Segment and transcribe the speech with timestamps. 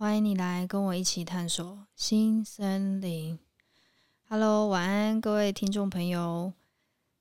[0.00, 3.38] 欢迎你来跟我一起探索新森林。
[4.30, 6.54] Hello，晚安，各位听众朋友。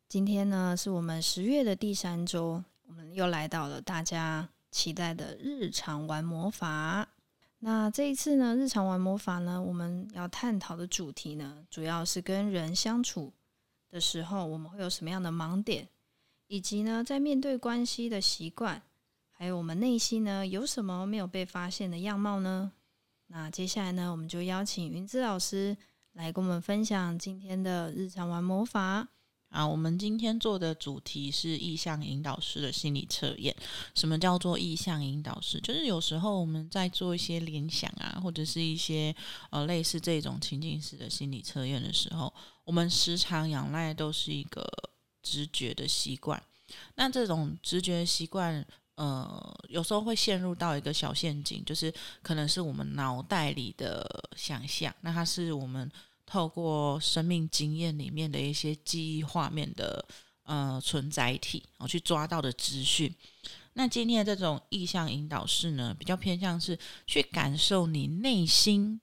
[0.08, 7.10] 今天呢，是我们十月的第三周，我们又来到了大家期待的日常玩魔法。
[7.60, 13.34] 那这一次呢，日常玩魔法呢，我们要探讨的主题呢，主要是跟人相处
[13.92, 15.90] 的时候，我们会有什么样的盲点？
[16.48, 18.82] 以及呢，在面对关系的习惯，
[19.40, 22.74] 还有我们内心呢，有什么没有被发现的样貌呢？
[23.28, 25.78] 那接下来呢，我们就邀请云芝老师
[26.12, 29.08] 来跟我们分享今天的日常玩魔法。
[29.48, 33.56] 啊，我们今天做的主题是意向引导师的心理测验。
[33.96, 35.58] 什么叫做意向引导师？
[35.62, 39.16] 就是有时候我们在做一些联想啊，或者是一些
[39.52, 42.34] 呃类似这种情境式的心理测验的时候，
[42.66, 44.68] 我们时常仰赖都是一个。
[45.22, 46.42] 直觉的习惯，
[46.96, 48.66] 那这种直觉习惯，
[49.00, 55.90] 呃，有时候会陷入到一个小陷阱，就是可能是我们脑袋里的想象，那它是我们
[56.26, 60.06] 透过生命经验里面的一些记忆画面的
[60.44, 63.16] 呃存载体，我去抓到的资讯。
[63.72, 66.78] 那今天的这种意向引导式呢，比较偏向是
[67.08, 69.00] 去感受你内心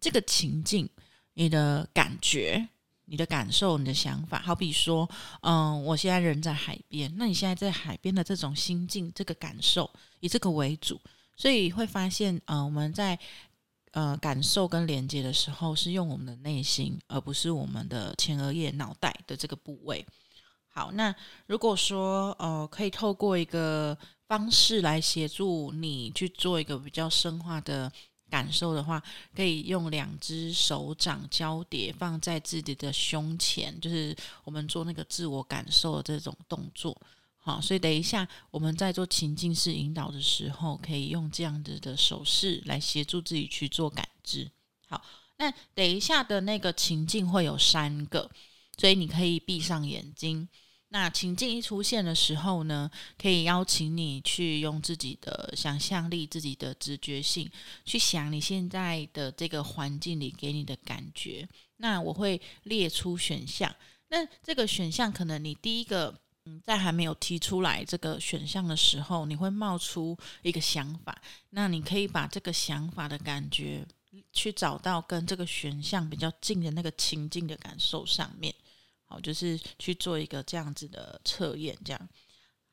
[0.00, 0.88] 这个情境，
[1.34, 2.66] 你的感觉。
[3.06, 5.08] 你的感受，你的想法，好比说，
[5.42, 10.98] 嗯，我现在人在海边，那你现在在海边的这种心境，这个感受，以这个为主，
[11.36, 13.18] 所以会发现，呃，我们在
[13.92, 20.04] 呃感受跟连接的时候，是用我们的内心，而不是我们的前额叶脑袋的这个部位。
[20.68, 21.14] 好，那
[21.46, 27.92] 如果说，呃，可以透过一个方式来协助你去做一个比较深化的。
[28.30, 29.02] 感受的话，
[29.34, 37.00] 可以用两只手掌交叠放在自己的胸前，就是我们做那个自我感受的这种动作。
[37.38, 44.50] 好，所以等一下我们在做情境式引导的时候，可以用这样子的手势来协助自己去做感知。
[44.88, 45.04] 好，
[45.36, 48.30] 那等一下的那个情境会有三个，
[48.78, 50.48] 所以你可以闭上眼睛。
[50.94, 52.88] 那情境一出现的时候呢，
[53.18, 57.50] 可以邀请你去用自己的想象力、自己的直觉性
[57.84, 61.48] 去想你现在的这个环境里给你的感觉。
[61.78, 63.74] 那我会列出选项。
[64.06, 71.20] 那这个选项可能你第一个，嗯，在还没有提出来这个选项的时候，你会冒出一个想法。
[71.50, 73.84] 那你可以把这个想法的感觉
[74.32, 78.54] 去找到跟这个选项比较近的那个情境的感受上面。
[79.20, 82.08] 就是去做一个这样子的测验，这样。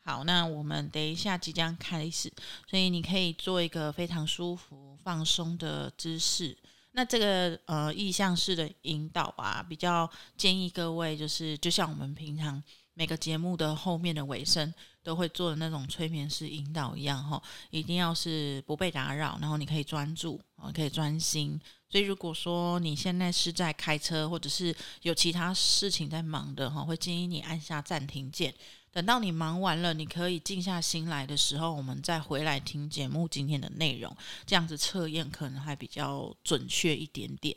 [0.03, 2.31] 好，那我们等一下即将开始，
[2.68, 6.57] 所以你可以做一个非常舒服、放松的姿势。
[6.94, 12.62] 那这个呃意向式的引导啊，比较建议各位就是，就像我们平常
[12.96, 21.59] 每个节目的后面的尾声都会做的那种催眠式引导一样，哈，一定要是不被打扰，然后你可以专注啊，可以专心。
[21.89, 28.53] 所以，如果说你现在是在开车，或者是有其他事情在忙的哈，会建议你按下暂停键。
[28.94, 34.16] 等到你忙完了，你可以静下心来的时候，我们再回来听节目今天的内容。
[34.45, 37.56] 这样子测验可能还比较准确一点点。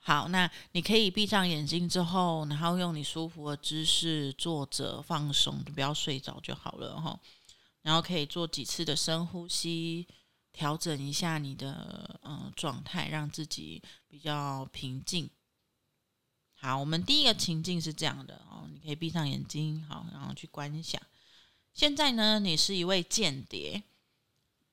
[0.00, 7.20] 好，那你可以闭上眼睛之后，然后用你舒服的姿势坐着放松，就不要睡着就好了哈。
[7.82, 10.06] 然后可以做几次的深呼吸。
[10.52, 15.30] 调整一下你的嗯状态，让自己比较平静。
[16.54, 21.00] 好，我们第一个情境是这样的哦，你可以闭上眼睛，好，然后去观想。
[21.72, 23.80] 现在呢，你是一位间谍，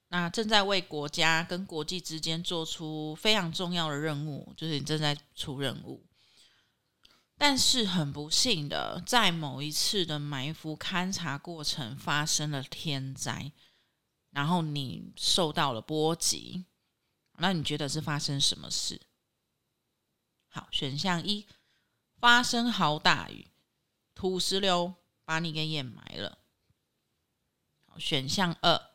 [0.10, 6.06] 那正在为国家跟国际之间做出非常重要的任务，就是你正在出任务。
[7.38, 13.52] 但是很不幸的，在某一次的埋伏勘察过程发生了天灾。
[14.32, 16.66] 然后你受到了波及，
[17.38, 19.02] 那你觉得是发生什么事？
[20.48, 21.48] 好，选项一，
[22.20, 23.48] 发生好大雨，
[24.14, 24.94] 土石流
[25.26, 26.40] 把你给掩埋了。
[27.86, 28.87] 好，选项二，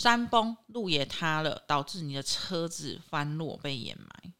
[0.00, 4.32] 山崩，路也塌了，导致你的车子翻落被掩埋。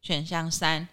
[0.00, 0.88] 选项三。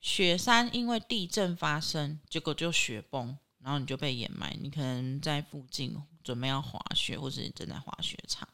[0.00, 4.56] 雪山因为地震发生，结果就雪崩，然后你就被掩埋。
[4.60, 8.48] 你可能在附近准备要滑雪，或是你正在滑雪场，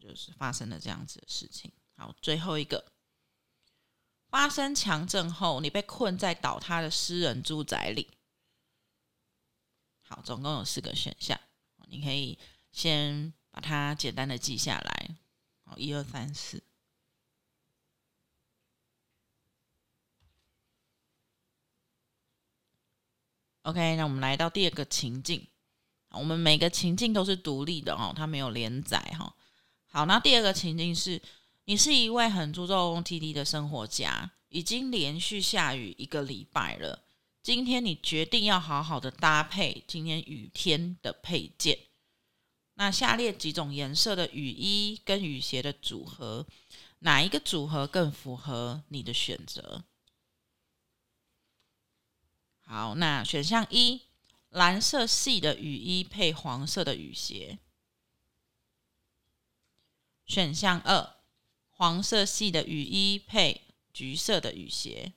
[0.00, 1.70] 就是发生了这样子的事情。
[1.94, 2.84] 好，最后一个，
[4.28, 8.17] 发生强震后，你被困在倒塌的私人住宅里。
[10.08, 11.38] 好，总共有四个选项，
[11.88, 12.38] 你可以
[12.72, 15.16] 先把它简单的记下来。
[15.64, 16.62] 好，一二三四。
[23.62, 25.46] OK，那我们来到第二个情境。
[26.10, 29.36] 我们每个情境都是独立的哦，它没有连载哈。
[29.88, 31.20] 好，那第二个情境是
[31.66, 37.04] 你是一位很注重 otd 的生活家，已经连续下雨一个礼拜了。
[37.48, 41.78] 今天你决定要好好的搭配今天雨天的配件。
[42.74, 46.46] 那下列几种颜色的雨衣跟雨鞋的组合，
[46.98, 49.82] 哪一个组合更符合你的选择？
[52.60, 54.02] 好，那选项一，
[54.50, 57.58] 蓝色系的雨衣配黄色的雨鞋。
[60.26, 61.14] 选项二，
[61.70, 65.14] 黄色系的雨衣配橘色的雨鞋。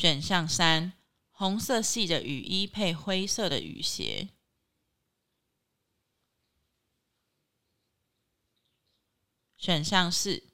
[0.00, 0.94] 选项三，
[1.30, 4.30] 红色系的雨衣配灰色的雨鞋。
[9.58, 10.48] 选项四。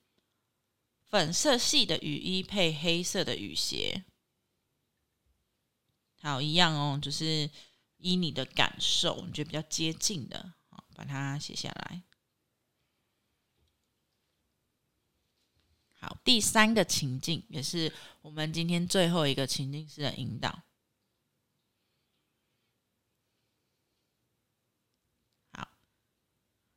[1.08, 4.04] 粉色系的雨衣配黑色的雨鞋，
[6.20, 7.48] 好，一样哦，就是
[7.98, 12.02] 依你的感受，你觉得比较接近的，好，把它写下来。
[16.06, 17.92] 好，第三个情境也是
[18.22, 20.62] 我们今天最后一个情境式的引导。
[25.50, 25.66] 好，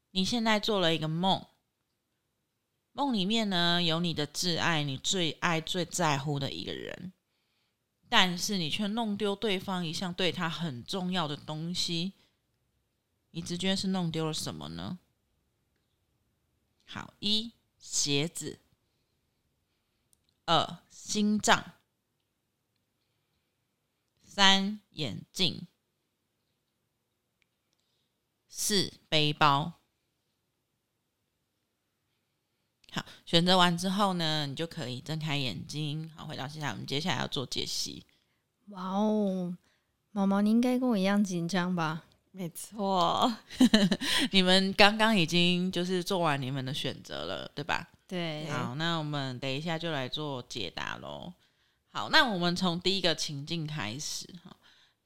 [0.10, 1.46] 你现在做了一个梦。
[2.94, 7.14] 梦里面呢，有你的挚爱，你最爱、最在乎的一个人，
[8.10, 12.14] 但是你却弄丢对方一项对他很重要的东西。
[13.30, 14.98] 你直觉是弄丢了什么呢？
[16.86, 18.60] 好，一鞋子，
[20.50, 21.64] 二心脏，
[24.24, 25.68] 三眼镜，
[28.48, 29.74] 四背包。
[32.92, 36.10] 好，选择完之后呢，你就可以睁开眼睛。
[36.16, 38.04] 好，回到现在，我们接下来要做解析。
[38.70, 39.56] 哇哦，
[40.10, 42.06] 毛毛，你应该跟我一样紧张吧？
[42.32, 43.32] 没错，
[44.34, 47.92] 你们刚刚已经就是做完你们的选择了，对吧？
[48.10, 48.46] 对。
[48.50, 51.32] 好，那我们等一下就来做解答喽。
[51.94, 54.54] 好，那我们从第一个情境开始哈。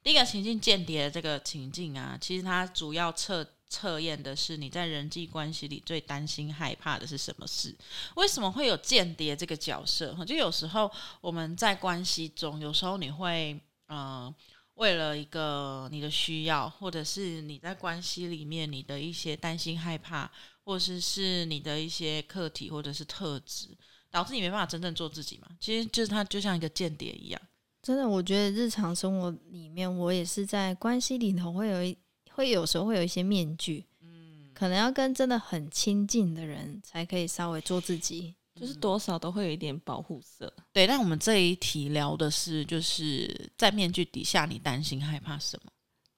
[0.01, 3.47] 第一个情境间谍的这个情境啊，其实它主要测。
[3.69, 7.75] 测验的是你在人际关系里最担心害怕的是什么事？
[8.15, 10.13] 为什么会有间谍这个角色？
[10.25, 14.31] 就有时候我们在关系中，有时候你会呃
[14.75, 20.29] 为了一个你的需要，或者是你在关系里面你的一些担心害怕，
[20.63, 23.69] 或者是是你的一些课题或者是特质，
[24.09, 25.47] 导致你没办法真正做自己嘛？
[25.59, 27.41] 其实就是它就像一个间谍一样。
[27.81, 31.97] 真的，我觉得日常生活里面，我也是在关系里头会有一。
[32.35, 40.51] 会有时候会有一些面具，嗯，可能要跟真的很亲近的人才可以稍微做自己，就是多少都会有一点保护色。
[40.71, 45.71] 对，但我们这一题聊的是，就是在面具底下你担心害怕什么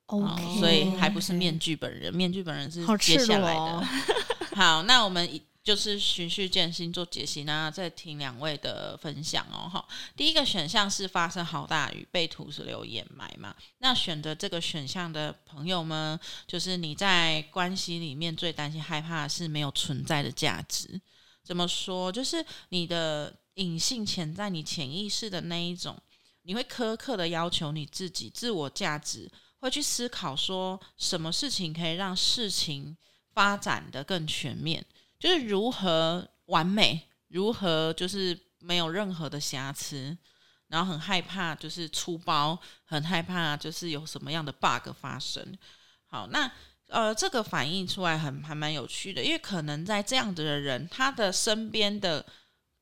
[0.05, 3.81] ？OK，所以还不是面具本人，面具本人是接下来的。
[3.81, 3.83] 好，
[4.55, 5.41] 好，那我们。
[5.65, 9.67] 就是循序渐进做解析，那再听两位的分享哦。
[9.67, 9.83] 哈，
[10.15, 13.55] 第一个选项是发生好大雨，被土石流掩埋嘛。
[13.79, 21.01] 那选择这个选项的朋友们，就是你在关系里面最担心害怕的是没有存在的价值。
[21.43, 22.11] 怎么说？
[22.11, 25.99] 就是你的隐性潜在你潜意识的那一种，
[26.43, 32.95] 你会苛刻的要求你自己，自我价值会去思考说，什么事情可以让事情
[33.35, 34.83] 发展的更全面。
[35.19, 40.17] 就是如何完美，如何就是没有任何的瑕疵，
[40.69, 45.55] 然后很害怕就是出包，很害怕就是有什么样的 bug 发生。
[46.07, 46.51] 好，那
[46.87, 52.23] 呃，这个反映出来很还蛮有趣的，因为可能在这样子的人，他的身边的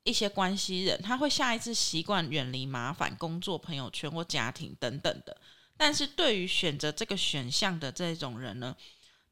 [0.04, 5.36] 一些关系人，他会下一次习惯远离麻烦、工作、朋友圈或家庭等等的。
[5.78, 8.76] 但是对于选择这个选项的这种人呢，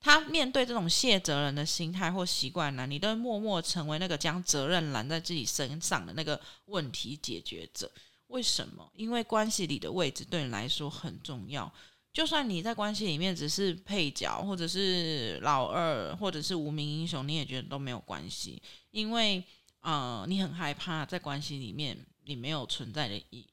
[0.02, 7.90] 他面对这种卸责任的心态或习惯呢，你都默默成为那个将责任揽在自己身上的那个问题解决者。
[8.28, 8.92] 为什么？
[8.96, 11.72] 因为关系里的位置对你来说很重要。
[12.14, 18.62] 就算你在关系里面只是配角，或者是老二，或者是无名英雄，你也觉得都没有关系。
[18.90, 19.44] 因为，
[19.82, 23.51] 呃，你很害怕在关系里面你没有存在的意义。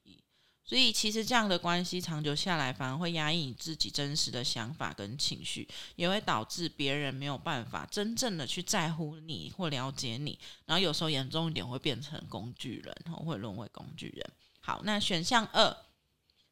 [0.69, 10.37] 所以其实这样的关系长久下来，反而会压抑你自己真实的想法跟情绪，也会导致别人没有办法真正的去在乎你或了解你。
[10.67, 14.23] 然后有时候严重一点会变成工具人，然后会沦为工具人。
[14.59, 15.75] 好，那选项二，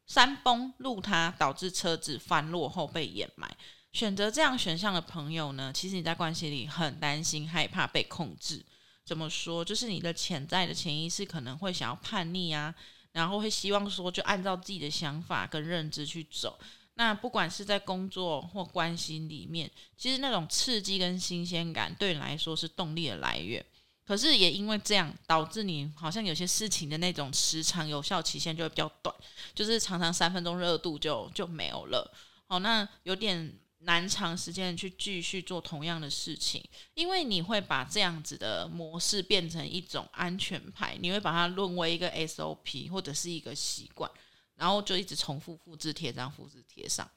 [0.08, 3.56] 山崩路塌导致车子翻落后被掩埋。
[3.92, 8.66] 选择这样选项的朋友呢，其实你在关系里很担心、害怕被控制。
[9.04, 9.64] 怎么说？
[9.64, 12.74] 就是你的潜在的潜意识可能会想要叛逆啊。
[13.12, 16.58] 然后会希望说，就按照自己的想法跟认知去走。
[16.94, 23.64] 那不管是在工作或关系里面，其实那种刺激跟新鲜感对你来说是动力的来源。
[24.04, 29.14] 可是也因为这样，导致你好像有些事情的那种时长有效期限就会比较短，
[29.54, 32.12] 就是常常三分钟热度就就没有了。
[32.46, 33.58] 好，那有点。
[33.82, 36.60] 难长时间去继续做同样的事情，
[36.94, 44.10] 因为你会把这样子的模式变成一种安全牌，你会把它沦为一个 SOP 或者是一个习惯，
[44.56, 47.08] 然后就一直重复复制贴上，复制贴上，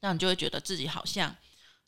[0.00, 1.36] 那你就会觉得自己好像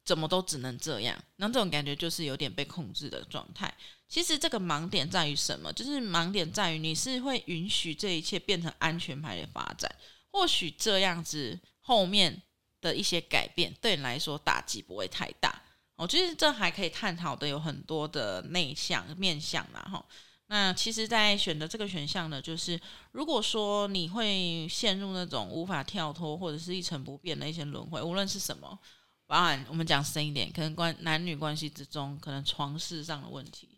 [0.05, 3.75] 怎么都只能这样，那这种感觉就是有点被控制的状态。
[4.09, 5.73] 其实这个盲点在于什么？
[5.73, 9.93] 就是盲点在于你是会允许这一切变成安全牌的发展，
[10.31, 12.41] 或许这样子后面。
[12.83, 15.63] 的一些改变对你来说打击不会太大，
[15.97, 20.05] 我觉得这还可以探讨的有很多的内向面向啦哈。
[20.49, 22.79] 那其实，在选择这个选项呢，就是
[23.13, 28.79] 如果说你会陷入那种无法跳脱或者是一成不变的一些轮回，无论是什么，
[29.27, 33.69] 包含我们讲深一点，可能关男女关系之中，可能床事上的问题。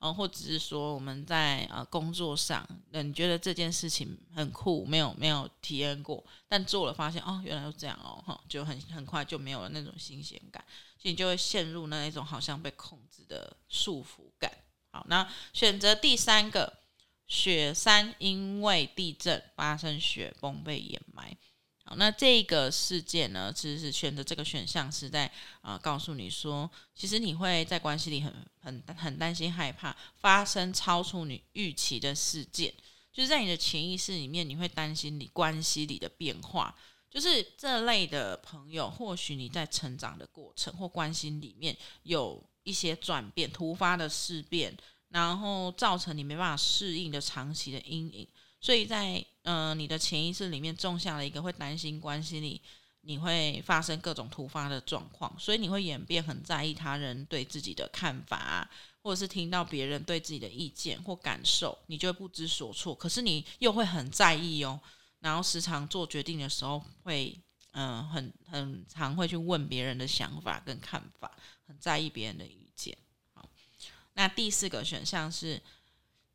[0.00, 10.64] 哦，或者是说我们在呃工作上，那你觉得这件事情很酷，没有没有体验过，但做了发现哦，原来是这样哦，哈，就很很快就没有了那种新鲜感，
[10.96, 14.50] 所以你就会陷入那一种好像被控制的束缚感。
[14.90, 16.78] 好，那选择第三个，
[17.26, 21.36] 雪山因为地震发生雪崩被掩埋。
[21.96, 25.30] 那这个事件呢，其实是选择这个选项是在
[25.60, 32.72] 啊、告诉你说，其实你会在关系里很很很担心、害怕发生超出你预期的事件，
[33.12, 36.74] 就是在你的潜意识里面，你会担心你关系里的变化，
[37.10, 44.76] 就是这类的朋友，或许你在成长的过程或关系里面有一些转变、突发的事变，
[45.08, 48.28] 然后造成你没办法适应的长期的阴影。
[48.62, 52.62] 所以在、呃，你的潜意识里面种下了一个会担心关系里
[53.00, 58.70] 你会发生各种突发的状况，所以你会演变很在意他人对自己的看法，
[59.02, 62.94] 或者是听到别人对自己的意见或感受，你就会不知所措。
[62.94, 64.78] 可是你又会很在意哦，
[65.18, 67.36] 然后时常做决定的时候会
[67.72, 71.28] 嗯、很很常会去问别人的想法跟看法，
[71.66, 72.96] 很在意别人的意见。
[73.34, 73.48] 好，
[74.14, 75.60] 那第四个选项是。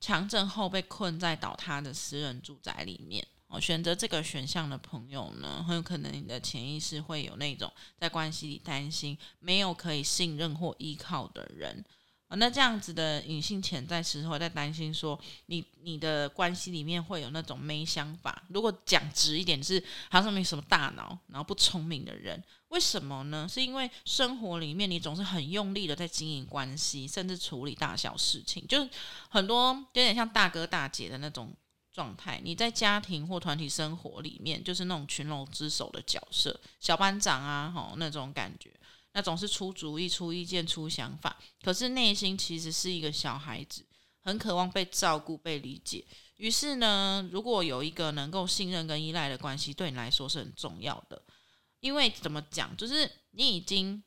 [0.05, 11.83] 强震后被困在倒塌的私人住宅里面，哦，选择这个选项的朋友呢，很有可能你的潜意识会有那种在关系里担心没有可以信任或依靠的人。
[12.27, 18.43] 啊那这样子的隐性潜在时候在担心说你，你你的关系里面会有那种没想法。
[18.49, 22.43] 如果讲直一点，是好像没什么大脑，然后不聪明的人。
[22.69, 23.47] 为什么呢？
[23.47, 28.89] 是因为生活里面你总是很用力的在经营关系，甚至处理大小事情，就是
[29.29, 31.53] 很多有点像大哥大姐的那种
[31.93, 32.41] 状态。
[32.43, 38.71] 你在家庭或团体生活里面，就是那种群龙之首的角色，小班长啊，吼那种感觉。
[39.15, 43.85] 那总是出主意、出意见、出想法，可是内心其实是一个小孩子，
[44.19, 46.05] 很渴望被照顾、被理解。
[46.35, 51.21] 于是呢，如果有一个能够信任跟依赖的关系，对你来说是很重要的。
[51.79, 54.03] 因为怎么讲，就是你已经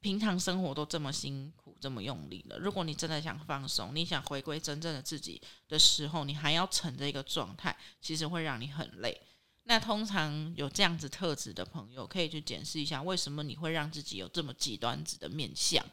[0.00, 2.58] 平常生活都这么辛苦、这么用力了。
[2.58, 9.18] 如果你真的想放松，你想回归真正的自己的时候，你还要沉着一个状态，其实会让你很累。
[9.68, 15.84] 那通常有这样子特质的朋友，可以去检视一下，为什么你会让自己有这么极端子的面相。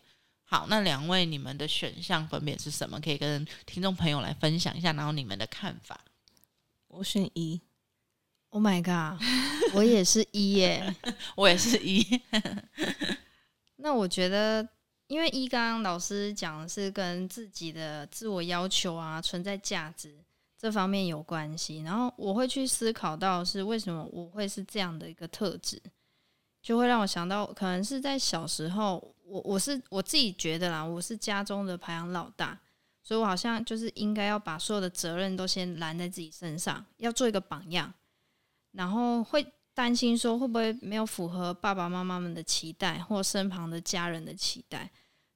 [0.44, 3.00] 好，那两位你们的选项分别是什么？
[3.02, 6.00] 可以跟听众朋友来分享一下，然后你们的看法。
[6.88, 7.60] 我选一。
[8.50, 9.20] Oh my god，
[9.74, 10.96] 我也是一耶，
[11.36, 12.06] 我也是一。
[13.78, 14.70] 那我觉得，
[15.08, 20.23] 因为一刚刚老师讲的是跟自己的自我要求啊、存在价值。
[20.64, 25.78] 这方面有关系，然后我会去思考到是为什么我会是这样的一个特质，
[26.62, 32.58] 就会让我想到，可能是在小时候，我我是我自己觉得啦，我是家中的排行老大，
[33.02, 37.94] 所以我好像就是应该要把所有的责任都先揽在自己身上，要做一个榜样，
[38.72, 44.90] 然后会担心说会不会没有符合爸爸妈妈们的期待或身旁的家人的期待。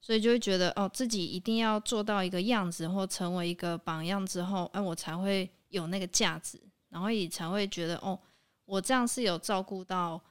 [0.07, 8.17] 所以就会觉得哦，自己一定要做到一个样子，或成为一个榜样之后，哎，我才会有那个价值，然后也才会觉得哦，
[8.63, 10.23] 我这样是有照顾到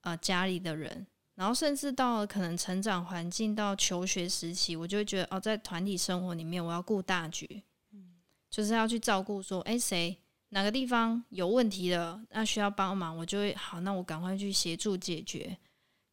[0.00, 1.06] 呃家里的人，
[1.36, 8.16] 然后甚至到了可能成长环境到求学时期，我就会觉得哦，在团体生活里面我要顾大局，嗯，
[8.50, 10.18] 就是要去照顾说，哎，谁
[10.48, 15.56] 哪个地方有问题了，那需要帮忙，我就会好，那我赶快去协助解决，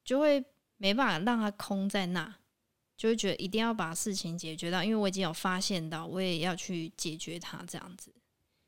[0.04, 0.46] 就会
[0.78, 2.36] 没办法让它空在那。
[3.02, 8.14] 就会觉得一定要把事情解决到，因为我已经有发现到，我也要去解决它这样子。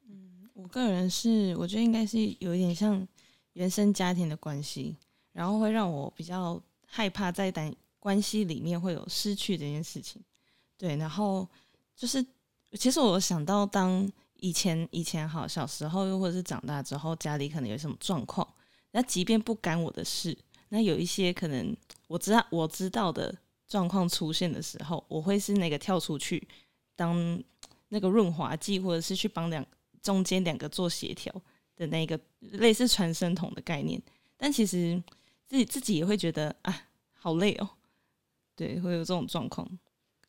[0.09, 3.07] 嗯，我个人是我觉得应该是有一点像
[3.51, 4.95] 原生家庭的关系，
[5.33, 10.19] 然后会让我比较害怕在单关系里面会有失去这件事情。
[10.79, 11.47] 对，然后
[11.95, 12.25] 就是
[12.71, 18.51] 其实我想到，当以前以前好小时候，又或者是长大之后，家里可能有什么状况，
[18.89, 20.35] 那即便不干我的事，
[20.69, 23.35] 那有一些可能我知道我知道的。
[23.73, 26.47] 状况出现的时候，我会是那个跳出去
[26.95, 27.43] 当
[27.89, 29.65] 那个润滑剂，或者是去帮两
[29.99, 31.33] 中间两个做协调
[31.75, 33.99] 的那个类似传声筒的概念。
[34.37, 35.01] 但其实
[35.47, 37.67] 自己自己也会觉得啊，好累哦。
[38.55, 39.67] 对，会有这种状况。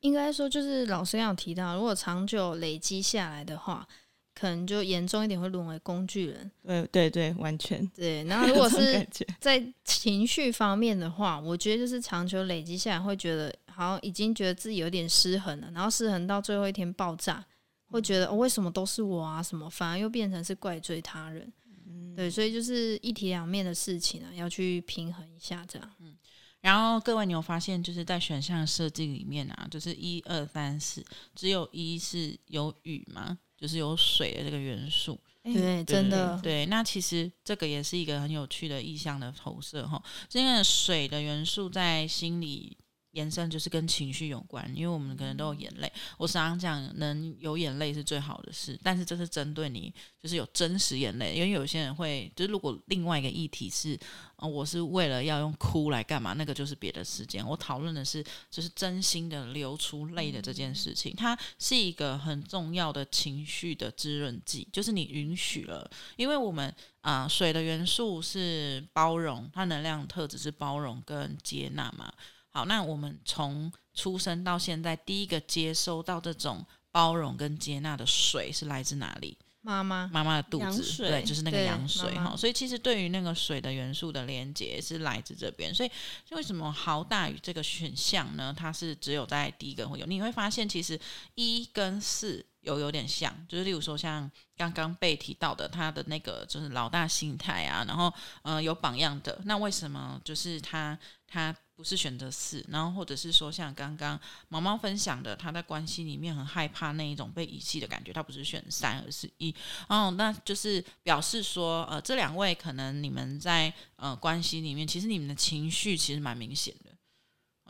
[0.00, 3.86] 应该说，就是老师刚刚提到，如果长久累积下来的话。
[4.34, 8.24] 可能就严重一点会沦为工具人，对对对，完全对。
[8.28, 9.06] 然后如果是
[9.38, 17.44] 在情绪方面的话，我觉得就是长久累积下来，会觉得好像已经觉得自己有点失衡了，然后失衡到最后一天爆炸，
[17.86, 19.40] 会觉得哦，为什么都是我啊？
[19.40, 21.52] 什么反而又变成是怪罪他人？
[21.86, 25.90] 嗯，对，所以就是一体两面的事情啊，要去平衡一下这样。
[26.00, 26.16] 嗯，
[26.60, 31.04] 然后各位，你有发现就是在选项设计里面啊，就是一二三四，
[31.36, 33.38] 只有一是有雨吗？
[33.64, 36.66] 就是有水的这个元素，对，对，真的对。
[36.66, 40.02] 那其实这个也是一个很有趣的意象的投射哈。
[40.28, 42.76] 这个水的元素在心里。
[43.14, 45.90] 延伸就是跟情绪有关，因为我们可能都有眼泪。
[46.18, 51.34] 我常常讲，能有眼泪是最好的事，但是这是针对你，就是有真实眼泪。
[51.34, 53.98] 因为有些人会，就是如果另外一个议题是，
[54.36, 57.46] 呃，我是为了要用哭来干嘛，那个就是别的时间。
[57.46, 72.12] 我讨论的是，就是真心的流出泪的这件事情，它是一个很重要的情绪的滋润剂，就是你允许了，因为我们啊，水的元素是包容，它能量特质是包容跟接纳嘛。
[72.54, 79.36] 好，那我们从出生到现在，第一个接收到这种包容跟接纳的水是来自哪里？
[79.60, 82.36] 妈妈，妈妈的肚子，水对，就是那个羊水哈。
[82.36, 85.74] 所以其实对于那个水的元素的连接是来自这边。
[85.74, 85.90] 所以
[86.30, 88.54] 为什么豪大于这个选项呢？
[88.56, 90.06] 它是只有在第一个会有。
[90.06, 91.00] 你会发现，其实
[91.34, 99.40] 一跟四有有点像，就是例如说像刚刚被提到的，他的那个就是老大心态啊，然后嗯、有榜样的。
[99.44, 101.54] 那为什么就是他他？
[101.76, 109.52] 不是选择四，然后或者是说像刚刚毛毛分享的，他在关系里面很害怕那一种被遗弃的感觉，他不是选三，而是一，
[109.88, 116.92] 哦，那就是表示说，呃，这两位可能你们在呃关系里面，其实你们的情绪其实蛮明显的，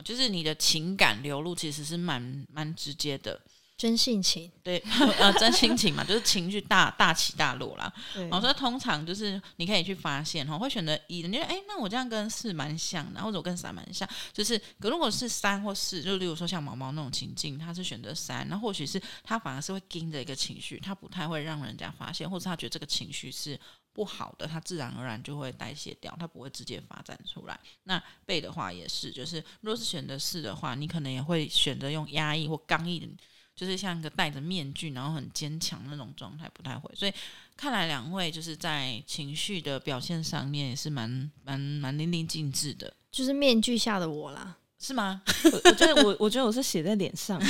[0.03, 3.41] 就是你的情感流露其实是蛮蛮直接的。
[3.77, 4.79] 真性情，对，
[5.19, 7.93] 呃，真性情嘛，就是情绪大大起大落啦。
[8.15, 23.59] 对，我说通常就是你可以去发现哈，会选择一的，你觉得哎，那我这样跟四蛮像的，或者我跟三蛮像，就是可如果是三或四，就例如说像毛毛那种情境，他是选择三，那或许是他反而是会盯着一个情绪，他不太会让人家发现，或者他觉得这个情绪是
[23.93, 27.59] 不好的，他自然而然就会代谢掉，他不会直接发展出来。
[27.83, 33.09] 那背的话也是，就是如果是选择四的话，你可能也会选择用压抑或刚毅的。
[33.57, 36.91] 就是像一个戴着面具，然后很坚强那种状态，不太会。
[36.95, 37.13] 所以
[37.57, 42.93] 看来两位就是在情绪的表现上面也是蛮蛮蛮淋漓尽致的。
[43.13, 45.23] 就是面具下的我啦，是吗？
[45.53, 47.41] 我，我觉得我我觉得我是写在脸上。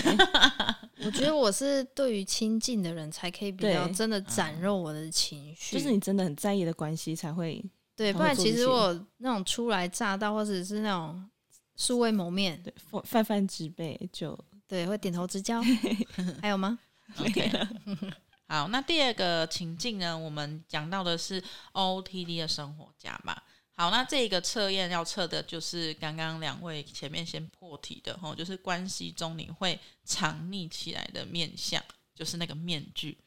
[1.04, 7.64] 我觉得我是对于亲近的人才可以比较真的展露我的情绪，就是你真的很在意的关系才会。
[7.96, 11.24] 对，不然其实我那种初来乍到或者是那种
[11.76, 12.72] 素未谋面，对，
[13.04, 14.38] 泛泛之辈就。
[14.66, 15.62] 对，会点头之交。
[16.40, 16.78] 还有吗
[17.18, 17.68] ？OK 了。
[18.48, 20.16] 好，那第二个情境呢？
[20.16, 23.40] 我们讲到的是 OOTD 的生活家嘛。
[23.76, 31.82] 好，那这个测验要测的就是刚刚两位前面先破题的吼，就是关系中你会藏匿起来的面相，
[32.14, 33.18] 就是那个面具。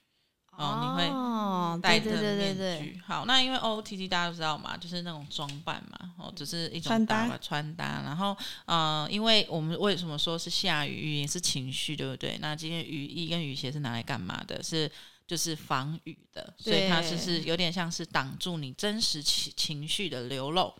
[0.58, 2.22] 哦，你会戴着面具。
[2.22, 3.00] 对对对对。
[3.06, 8.02] 好，那因为 OOTD 大家都知道嘛，就是那种装扮嘛，哦，只是一种打扮穿搭。
[8.04, 12.38] 然后，呃，因为我们为什么说是下雨，雨也是情绪，对不对？
[12.42, 14.62] 那今天雨衣跟雨鞋是拿来干嘛的？
[14.64, 14.92] 是
[15.28, 20.74] 就是防雨的，所以它就是有点像是挡住你真实情情绪的流露。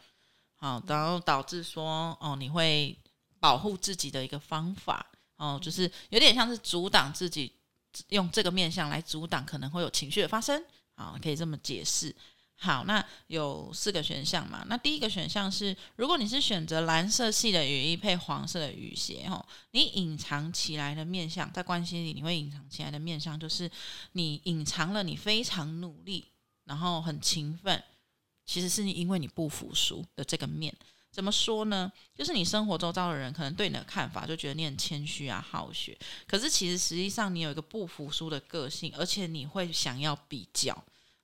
[0.56, 2.98] 好，然后导致说，哦，你会
[3.40, 7.54] 保护自己的一个方法，哦，就是有点像是阻挡自己。
[8.10, 10.64] 用这个面相来阻挡可能会有情绪的发生，
[10.96, 12.16] 好，可以这么解释。
[12.60, 14.66] 好，那有四个选项嘛？
[14.68, 23.70] 那第一个选项是，如果你是选择蓝色系的雨衣配黄色的雨鞋，吼，你隐藏起来的面相，在关系里你会隐藏起来的面相，就是
[24.14, 26.32] 你隐藏了你非常努力，
[26.64, 27.84] 然后很勤奋，
[28.44, 30.76] 其实是你因为你不服输的这个面。
[31.18, 31.92] 怎么说呢？
[32.16, 40.78] 就是你生活周遭的人可能对你的看法就觉得你很谦虚啊、好学，可是其实实际上你有一个不服输的个性，而且你会想要比较。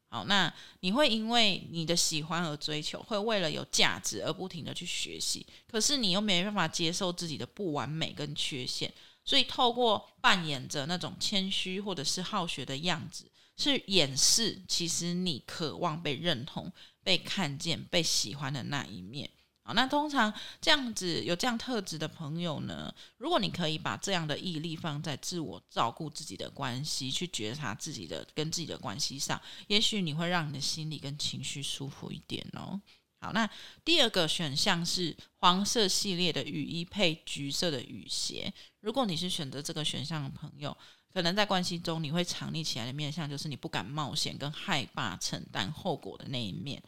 [0.10, 8.92] 好，那你会因为你的喜欢而追求，会为了有价值而不停的去学习，可是你又没办法接受自己的不完美跟缺陷，
[9.24, 19.30] 所以透过扮演着那种谦虚或者是好学的样子，是掩饰其实你渴望被认同、被看见、被喜欢的那一面。
[19.66, 32.82] 好，那通常这样子有这样特质的朋友呢，如果你可以把这样的毅力放在自我照顾自己的关系，去觉察自己的跟自己的关系上，也许你会让你的心理跟情绪舒服一点哦。
[33.22, 33.50] 好，那
[33.86, 38.54] 第二个选项是黄色系列的雨衣配橘色的雨鞋。
[38.82, 40.78] 如果你是选择这个选项的朋友，
[41.14, 46.84] 可能在关系中你会藏匿起来的面向，就是你不敢冒险跟害怕承担后果的那一面。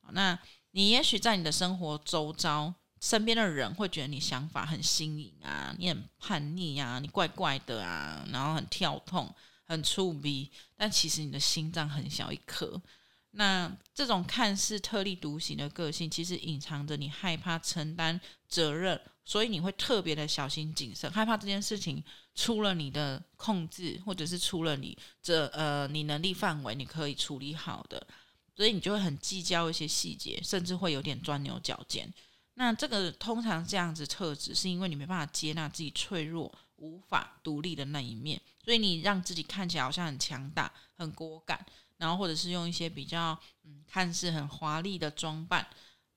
[0.00, 0.36] 好，那。
[0.76, 9.34] 你也许在你的生活周遭，身边的人会觉得你想法很新颖啊，你很叛逆啊，你怪怪的啊，然后很跳痛，
[9.64, 12.78] 很粗鄙，但其实你的心脏很小一颗。
[13.30, 28.06] 那这种看似特立独行的个性，其实隐藏着你害怕承担责任，所以你会特别的小心谨慎，害怕这件事情出了你的控制，或者是出了你这呃你能力范围，你可以处理好的。
[28.56, 32.10] 所以你就会很计较一些细节，甚至会有点钻牛角尖。
[32.54, 41.66] 那这个通常这样子特质，是因为你没办法接纳自己脆弱、无法独立的那一面，所以你让自己看起来好像很强大、很果敢，
[41.98, 45.66] 然后或者是用一些比较嗯看似很华丽的装扮，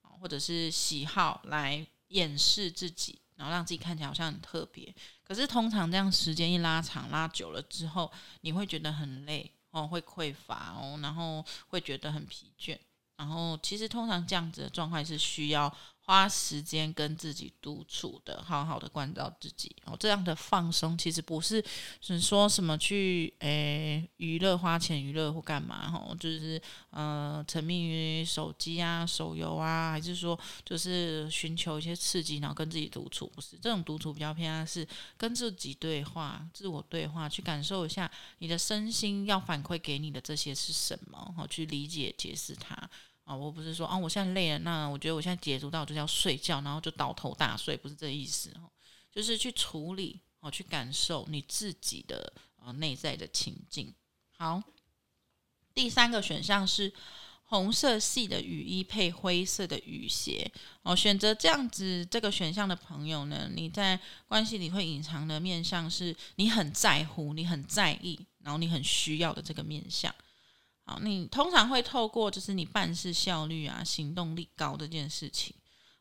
[0.02, 4.96] 或者是喜好来掩饰自己，然后让自己看起来好像很特别。
[5.26, 8.10] 可是通常这样时间一拉长、拉久了之后，
[8.42, 9.52] 你会觉得很累。
[9.72, 12.78] 哦，会匮乏哦，然后会觉得很疲倦，
[13.18, 15.74] 然后其实通常这样子的状态是需要
[16.10, 19.96] 花时间跟自己独处的，好好的关照自己哦。
[20.00, 21.64] 这样的放松其实不是
[22.02, 42.90] 是说什么去诶娱乐、花钱娱乐或干嘛哈，就是呃沉迷于手机啊、手游啊，还是说就是寻求一些刺激，然后跟自己独处，不是这种独处比较偏向是跟自己对话、自我对话，去感受一下你的身心要反馈给你的这些是什么，好去理解、解释它。
[43.30, 48.66] 啊，我不是说啊，我现在累了，那我觉得我现在解读到就是要睡觉，然后就倒头大睡，不是这意思哦，
[49.12, 53.94] 就是去处理哦，去感受你自己的呃内在的情境。
[54.36, 54.60] 好，
[55.76, 56.92] 第三个选项是
[57.44, 70.12] 红色系的雨衣配灰色的雨鞋哦，选择这样子这个选项的朋友呢，你在关系里会隐藏的面向是你很在乎、你很在意，然后你很需要的这个面向。
[70.90, 75.56] 好，你通常会透过就是你办事效率啊、行动力高这件事情，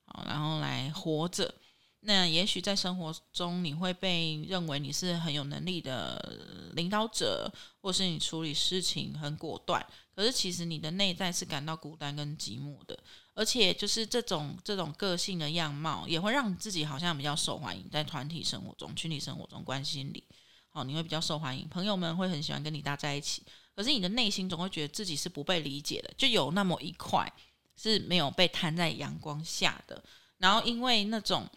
[0.07, 1.55] 好，然后来活着。
[2.01, 9.85] 那也许在生活中，你会被认为你是很有能力的领导者，或是你处理事情很果断。
[10.15, 12.99] 可是其实你的内在是感到孤单跟寂寞的，
[13.35, 20.25] 而且就是这种这种个性的样貌，也会让你自己好像比较受欢迎，在团体生活中、群体生活中、关心里，
[20.71, 23.43] 好，你会比较受欢迎，朋友们会很喜欢跟你搭在一起。
[23.79, 27.33] 可是你的内心总会觉得自己是不被理解的，就有那么一块
[27.77, 30.03] 是没有被摊在阳光下的。
[30.39, 31.49] 然后因为那种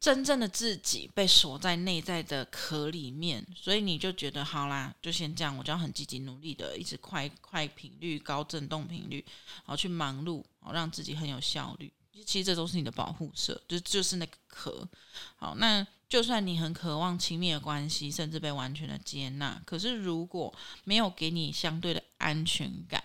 [0.00, 9.22] 真正的自己被锁在内在的壳里面，所以你就觉得好啦，就先这样，我就要很积极努力的，一直快快频率、高振动频率，
[9.56, 11.92] 然后去忙碌，然后让自己很有效率。
[12.26, 14.88] 其实这都是你的保护色，就就是那个壳。
[15.36, 15.86] 好，那。
[16.12, 23.02] 就算你很渴望亲密的关系，甚至被完全的接纳，可是如果没有给你相对的安全感，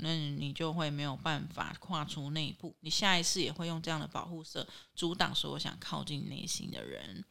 [0.00, 2.74] 那你就会没有办法跨出那一步。
[2.80, 4.66] 你下一次也会用这样的保护色
[4.96, 7.24] 阻挡所有想靠近内心的人。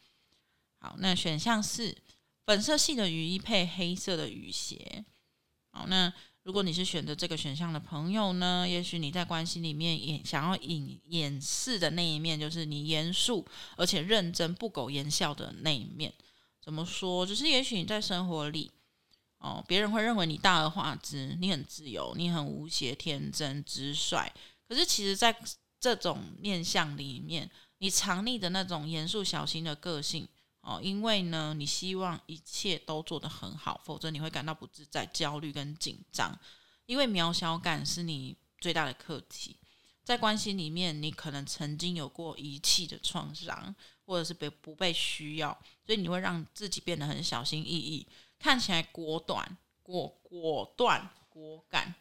[0.78, 1.98] 好，那选项四，
[2.46, 5.04] 粉色系的雨衣配黑色的雨鞋。
[5.72, 6.14] 好，那。
[6.44, 13.46] 如果你是选择这个选项的朋友呢，也许你在关系里面也想要隐掩饰的那一面，就是你严肃
[13.78, 16.14] 而且认真、不苟言笑的那一面。
[16.62, 17.26] 怎么说？
[17.26, 18.72] 就是也许你在生活里，
[19.38, 24.30] 哦，别人会认为你大而化之，你很自由，你很无邪、天真、直率。
[24.68, 25.34] 可是其实，在
[25.80, 30.28] 这种面相里面，你藏匿的那种严肃小心的个性，
[30.64, 36.34] 哦，因为呢，你希望一切都做得很好，否则你会感到不自在、焦虑跟紧张。
[36.86, 39.58] 因为渺小感是你最大的课题，
[40.06, 45.52] 在关系里面，你可能曾经有过遗弃的创伤，或者是被不被需要，
[45.86, 48.08] 所以你会让自己变得很小心翼翼，
[48.40, 51.94] 看起来果断、果果断、果敢、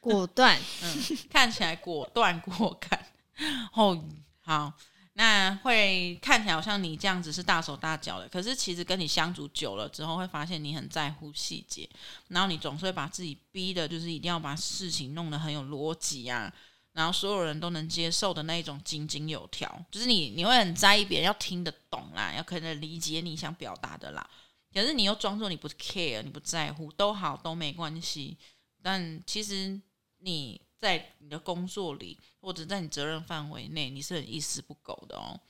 [0.00, 3.12] 果断，嗯，看起来果断果敢。
[3.74, 4.04] 哦，
[4.40, 4.72] 好。
[5.14, 11.86] 那会看起来好像你这样子是大手大脚的，可是其实跟你相处久了之后，会发现你很在乎细节，
[12.28, 16.50] 然后你总是会把自己逼的，就是一定要把事情弄得很有逻辑啊，
[16.92, 24.26] 然后所有人都能接受的那一种井井有条，就是你你会很在意别人要听得懂啦，要可能理解你想表达的啦，
[24.72, 28.38] 可是你又装作你不 care，你不在乎，都好都没关系，
[28.82, 29.78] 但其实
[30.20, 30.58] 你。
[30.82, 35.40] 在你的工作里，或者在你责任范围内，你是很一丝不苟的哦。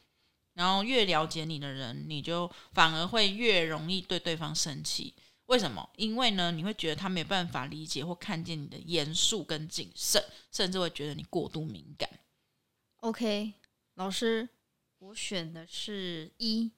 [0.52, 5.14] 然后越了解你的人，你就反而会越容易对对方生气。
[5.46, 5.88] 为什么？
[5.96, 12.06] 因为呢，你会觉得他没办法理解或看见你的严肃跟谨慎，甚至会觉得你过度敏感。
[12.96, 13.54] OK，
[13.94, 14.46] 老师，
[14.98, 16.70] 我选的是一，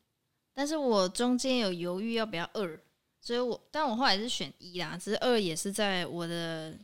[0.52, 2.80] 但是我中间有犹豫要不要二，
[3.20, 6.78] 所以我，但我后来是选一啦，只是二也是在我的。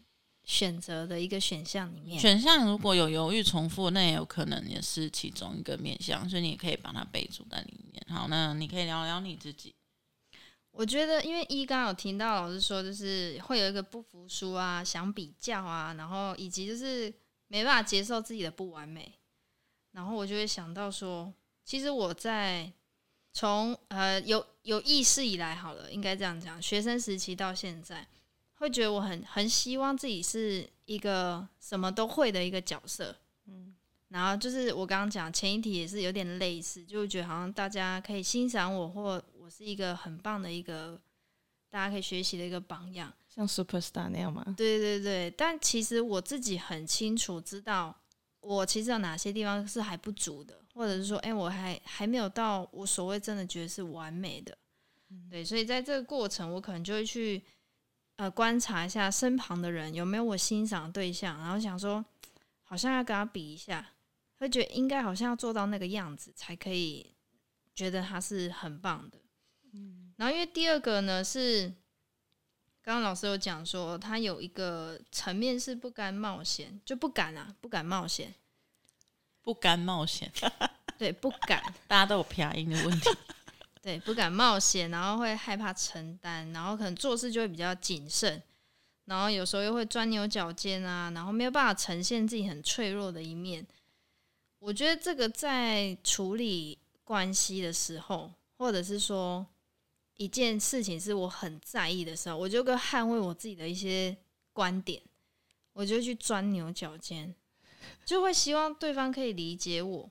[0.51, 8.05] 选择的一个选项里面，选项如果有犹豫重复，那也有可能也是其中一个面向，所以你也可以把它备注在里面。
[8.09, 9.73] 好，那你可以聊聊你自己。
[10.73, 17.15] 我觉得，因为一刚刚有听到老师说，就是会有一个不服输啊，想比较啊，然后以及就是
[17.47, 19.13] 没办法接受自己的不完美，
[19.93, 21.33] 然后我就会想到说，
[21.65, 22.73] 其实我在
[23.33, 28.05] 从呃有有意识以来，好了，应该这样讲，学生时期到现在。
[28.61, 33.75] 会觉得我很很希望自己是一个什么都会的一个角色，嗯，
[34.09, 41.01] 然后就是我刚刚讲前一题也是有点类似，就会觉得好像大家可以欣赏我，或我是一个很棒的一个
[41.71, 44.45] 大家可以学习的一个榜样，像 superstar 那样吗？
[44.59, 47.97] 对对对，但其实我自己很清楚知道，
[48.41, 54.59] 我其实有哪些地方是还不足的，或者是说，哎，我还还没有到我所谓真的觉得是完美的，
[55.31, 57.43] 对，所以在这个过程，我可能就会去。
[58.21, 62.05] 呃，观察一下身旁的人有没有我欣赏的对象，然后想说，
[62.63, 63.93] 好像要跟他比一下，
[64.39, 67.15] 会觉得应该好像要做到那个样子才可以，
[67.75, 69.17] 觉得他是很棒的。
[69.73, 71.73] 嗯，然后因为第二个呢是，
[72.83, 78.35] 刚刚老师有讲说，他有一个层面是不甘冒险，就不敢啊，不敢冒险，
[79.41, 80.31] 不敢冒险，
[80.99, 83.09] 对，不敢，大家都有撇音的问题。
[83.91, 88.41] 对，不敢冒险，然后会害怕承担，然后可能做事就会比较谨慎，
[89.07, 93.67] 然后有时候又会钻牛角尖啊，然后没有办法呈现自己很脆弱的一面。
[94.61, 99.45] 我觉得这个在处理关系的时候，或者是说
[100.19, 104.17] 一件事情是我很在意的时候，我就跟捍卫我自己的一些
[104.53, 105.03] 观点，
[105.73, 107.35] 我就去钻牛角尖，
[108.05, 110.09] 就会希望对方可以理解我。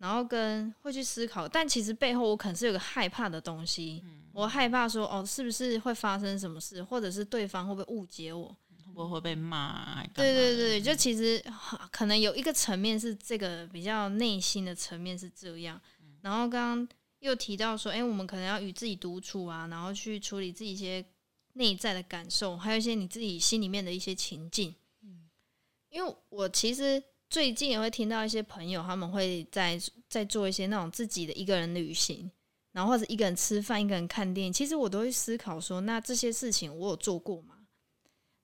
[0.00, 8.48] 然后跟会去思考，但其实背后我可能是有个害怕的东西，嗯、我害怕说哦，是不是会发生什么事，或者是对方会不会误解我，
[8.94, 10.02] 会不会被骂？
[10.14, 11.44] 对对对，就其实
[11.92, 15.78] 可能有一个层面是这个比较内心的层面是这样。
[16.00, 21.04] 嗯、然后刚刚又提到说，哎，我们可能要与自己独处啊，然后去处理自己一些
[21.52, 24.74] 内在的感受，还有一些你自己心里面的一些情境。
[25.02, 25.28] 嗯，
[25.90, 27.02] 因为我其实。
[27.30, 32.28] 最近也会听到一些朋友，他们会在在做一些那种自己的一个人旅行，
[32.72, 34.52] 然后或者一个人吃饭，一个人看电影。
[34.52, 37.54] 其实我都会思考说，那这些事情我有做过吗？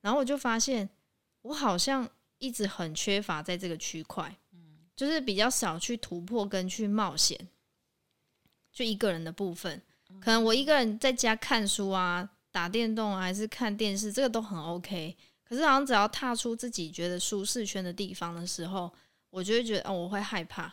[0.02, 0.88] 然后我就发现，
[1.42, 4.38] 我好像一直很缺乏在这个区块，
[4.94, 7.48] 就是比较少去突破跟去冒险，
[8.72, 9.82] 就一个人的部分。
[10.20, 15.16] 可能我一个人在家看书啊、打电动啊，还是看电视，这个都很 OK。
[15.48, 18.92] 可是好像只要踏出自己觉得舒适圈的地方的时候，
[19.30, 20.72] 我就会觉得哦，我会害怕，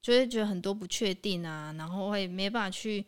[0.00, 3.06] 就会觉得很多不确定啊，然后会没办法去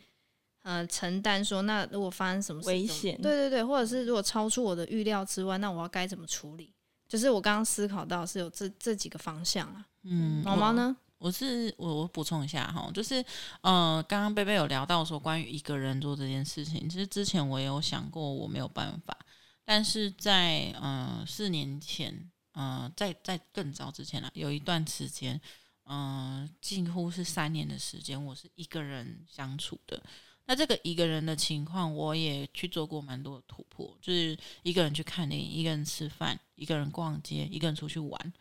[0.62, 6.72] 呃承担说，那如果发生什么危险，对对对，或者是如果超出我的预料之外，那我要该怎么处理？
[7.08, 9.84] 就是我刚刚思考到是有这这几个方向啊。
[10.04, 10.96] 嗯，毛毛呢？
[11.18, 13.24] 我，我是我我补充一下哈，就是
[13.62, 19.16] 呃，刚刚贝贝有聊到说关于一个人做这件事情，其实之前我也有想过，我没有办法。
[19.64, 25.40] 但是在呃四年前，呃在在更早之前了，有一段时间，
[25.84, 30.02] 嗯、近乎是三年的时间，我是一个人相处的。
[30.44, 38.32] 那这个一个人的情况，我也去做过蛮多的突破，就是一个人去看电影，一个人吃饭，一个人逛街，一个人出去玩。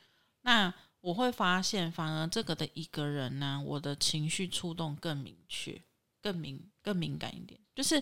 [0.42, 5.82] 那我会发现，反而这个的一个人呢，我的情绪触动更明确。
[6.22, 8.02] 更敏更敏感一点，就是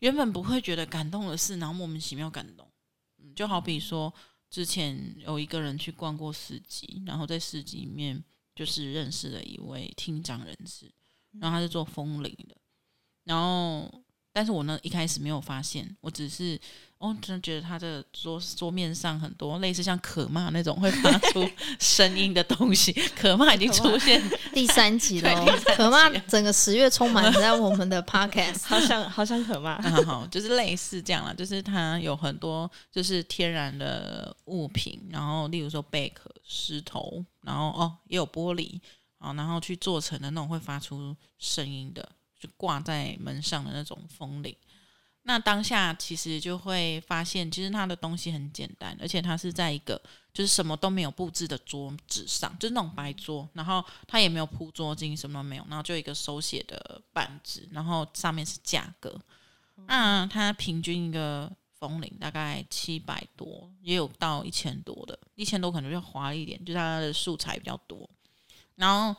[0.00, 2.66] 原本不会觉得感动的事，然后莫名其妙感动。
[3.18, 4.12] 嗯，就好比说
[4.50, 8.22] 之前有一个人去逛过市集，然后在市集里面
[8.54, 10.90] 就是认识了一位听障人士，
[11.40, 12.56] 然后他是做风铃的，
[13.24, 14.02] 然后。
[14.32, 16.60] 但是我呢，一开始没有发现，我只是
[16.98, 24.22] 哦，真的觉得他的桌桌面上很多类似像可骂那种会发出 声音的东西，可骂已经出现
[24.54, 25.30] 第三集了，
[25.76, 38.80] 可骂整个十月充满在我们的 podcast， 好想好想可骂，好好，就是类似这样啦，就是它有很多就是天然的物品，然后例如说贝壳、石头，然后哦也有玻璃
[39.18, 42.08] 啊，然后去做成的那种会发出声音的。
[42.38, 44.54] 就挂在门上的那种风铃，
[45.28, 50.00] 那当下其实就会发现，其实他的东西很简单，而且他是在一个
[50.32, 59.20] 就是什么都没有布置的桌子上，就是那种白桌，然后他也没有铺桌巾，什么都没有，然后就一个手写的板子，然后上面是价格。
[59.86, 68.08] 那他平均一个风铃大概七百多，也有到一千多的，一千多可能就华丽一点，就是它的素材比较多，
[68.76, 69.14] 然后。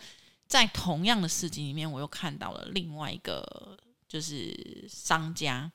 [0.50, 5.70] 在同样的市集里面，我又看到了另外一个，就是商家，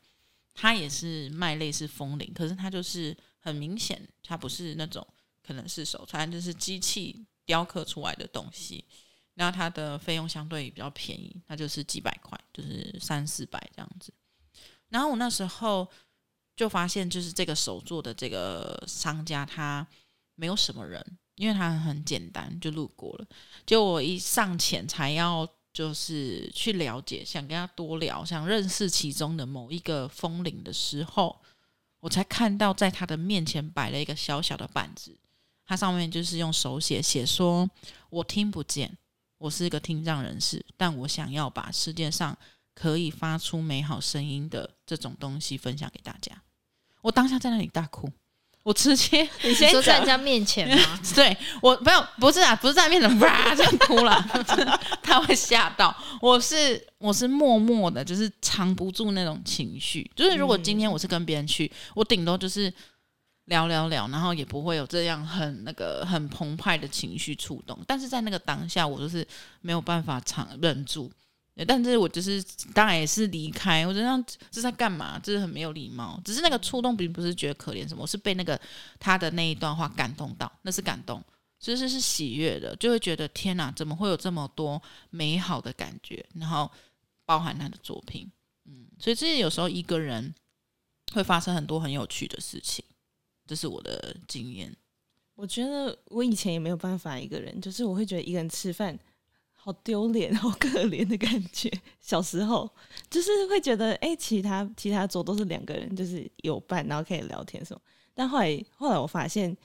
[0.55, 5.07] 他也是卖类似风铃，可是他就是很明显，他不是那种
[5.43, 8.85] 可能是手串，就是机器雕刻出来的东西，
[9.35, 14.13] 然后它的费用相对比较便宜，那就是几百块，就是三四百这样子。
[14.89, 15.89] 然后我那时候
[16.55, 19.87] 就发现，就是这个手做的这个商家，他
[20.35, 21.19] 没有什么人。
[21.37, 23.27] 因为他很简单，就路过了。
[23.65, 31.41] 就我一上前，才要就是去了解，想跟他多聊，想认识其中的某一个风铃的时候，
[32.01, 35.17] 我才看到在他的面前摆了一个小小的板子，
[35.65, 37.71] 它上面就是用手写写说
[38.11, 38.99] ：“我听不见，
[39.39, 42.37] 我是一个听障人士，但我想要把世界上
[42.75, 46.43] 可以发出美好声音的这种东西分享给大家。”
[47.01, 48.11] 我当下在那里大哭。
[48.63, 51.01] 我直接， 你先说在人家面前吗？
[51.15, 54.25] 对，我没有，不是啊，不是在面前，哇，这样哭了，
[55.03, 55.95] 他会吓到。
[56.21, 60.09] 我是我是默默的，就是藏不住那种情绪。
[60.15, 62.73] 就是如果今天我是跟别人去，我顶多就是
[63.47, 67.77] 聊聊聊，然后也不会有这样很那个很澎湃的情绪触动。
[67.87, 69.27] 但是在那个当下，我就是
[69.61, 71.11] 没有办法藏忍住。
[71.69, 75.19] 但是我就是当然也是离开，我觉得这是在干嘛？
[75.23, 76.19] 这是很没有礼貌。
[76.25, 78.59] 只是那个触动并不是觉得可怜什么，我是被那个
[78.99, 81.23] 他的那一段话感动到，那是感动，
[81.61, 86.25] 其实是喜悦的，就会觉得天哪，怎么会有这么多美好的感觉？
[86.35, 86.71] 然后
[87.27, 88.31] 包含他的作品，
[88.65, 90.35] 嗯，所以这有时候一个人
[91.13, 92.83] 会发生很多很有趣的事情，
[93.47, 94.75] 这是我的经验。
[95.35, 98.99] 我觉得我以前也没有办法一个人，就是我会觉得一个人吃饭。
[99.65, 101.71] 好丢脸，好可怜的感觉。
[102.01, 102.69] 小时候
[103.09, 107.81] 就是会觉得，哎、欸，其他其他桌都是两个人，就是有伴，然后可以聊天什么。
[108.13, 109.57] 但后来后来我发现，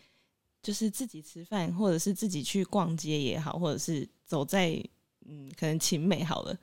[0.62, 4.80] 就是自己吃饭，或者是自己去逛街也好，或者是走在
[5.26, 6.56] 嗯，可能勤美好了，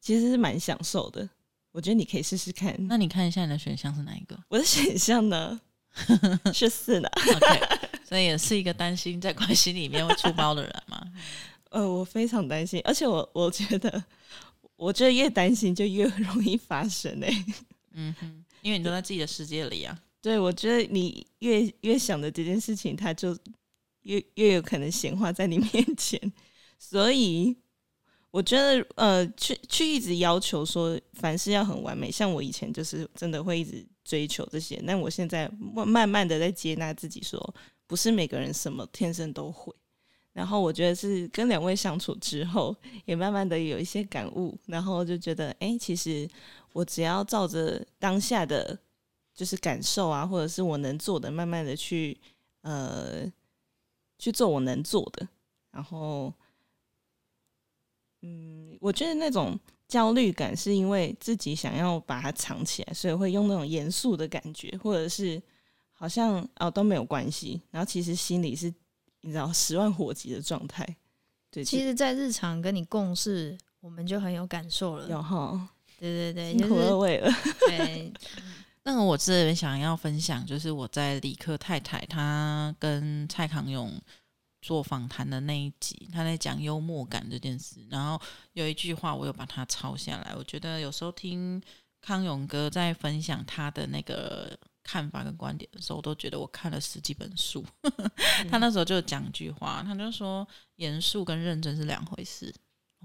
[0.00, 1.28] 其实是蛮享受的。
[1.72, 2.74] 我觉得你可以试试看。
[2.88, 4.34] 那你看一下你的选项是哪一个？
[4.48, 5.60] 我的选项呢
[6.54, 7.08] 是四呢。
[7.36, 7.60] OK，
[8.08, 11.06] 所以也是一个担心在关系里面会出包的人嘛。
[11.70, 14.04] 呃，我非常担心，而且我我觉得，
[14.76, 17.44] 我觉得越担心就越 容易发生哎。
[17.92, 19.98] 嗯哼，因为你都在自己的世界里啊。
[20.20, 23.36] 对，我觉得你越越想的这件事情，它就
[24.02, 26.20] 越越有可能显化在你 面前。
[26.78, 27.56] 所以
[28.30, 37.54] 我觉得，呃，去去一直要求说凡事要很完美，像我以前就是真的会一直追求这些，但我现在慢慢的在接纳自己说，说
[37.86, 39.74] 不是每个人什么天生都会。
[40.32, 46.28] 然后我觉得是跟两位相处之后，也慢慢的有一些感悟，然后就觉得，哎，其实
[46.72, 48.78] 我只要照着当下的
[49.34, 52.16] 就是感受啊，或者是我能做的，慢慢的去
[52.60, 53.24] 呃
[54.16, 55.26] 去做我能做的。
[55.72, 56.32] 然后，
[58.22, 65.42] 嗯，我觉得那种焦虑感是因为自己想要把它藏起来，所以会用那种严肃的感觉，或者是
[65.92, 68.72] 好像哦都没有关系，然后其实心里是。
[69.22, 70.86] 你知道十万火急的状态，
[71.50, 71.64] 对。
[71.64, 75.08] 其实，在日常跟你共事，我们就很有感受了。
[75.08, 77.30] 有哈，对对对，辛苦二位了。
[77.66, 78.12] 对，
[78.84, 84.00] 那我这边想要分享，就是我在理科太太她跟蔡康永
[84.62, 87.84] 做访谈的那一集，他在讲幽默感这件事。
[87.90, 88.20] 然后
[88.52, 90.34] 有一句话，我有把它抄下来。
[90.36, 91.60] 我觉得有时候听
[92.00, 94.56] 康永哥在分享他的那个。
[94.88, 97.62] 看法跟观点的时候，我都觉得我看了十几本书。
[98.50, 102.54] 他那时候就讲一句话，他就说严肃跟认真是两回事。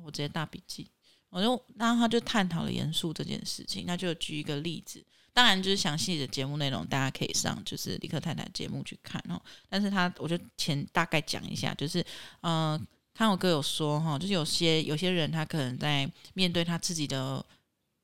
[0.01, 0.89] 我直接大笔记，
[1.29, 5.05] 我就然后他就探讨了严肃这件事情，那就举一个例子。
[5.33, 9.41] 当然，就是详细的节目内容，大家可以上就是李克太太节目去看哦。
[9.67, 12.05] 但是他，我就前大概讲一下，就是
[12.39, 12.79] 呃，
[13.13, 17.43] 看我哥有说哈，就是有些有些人他可能在面对他自己的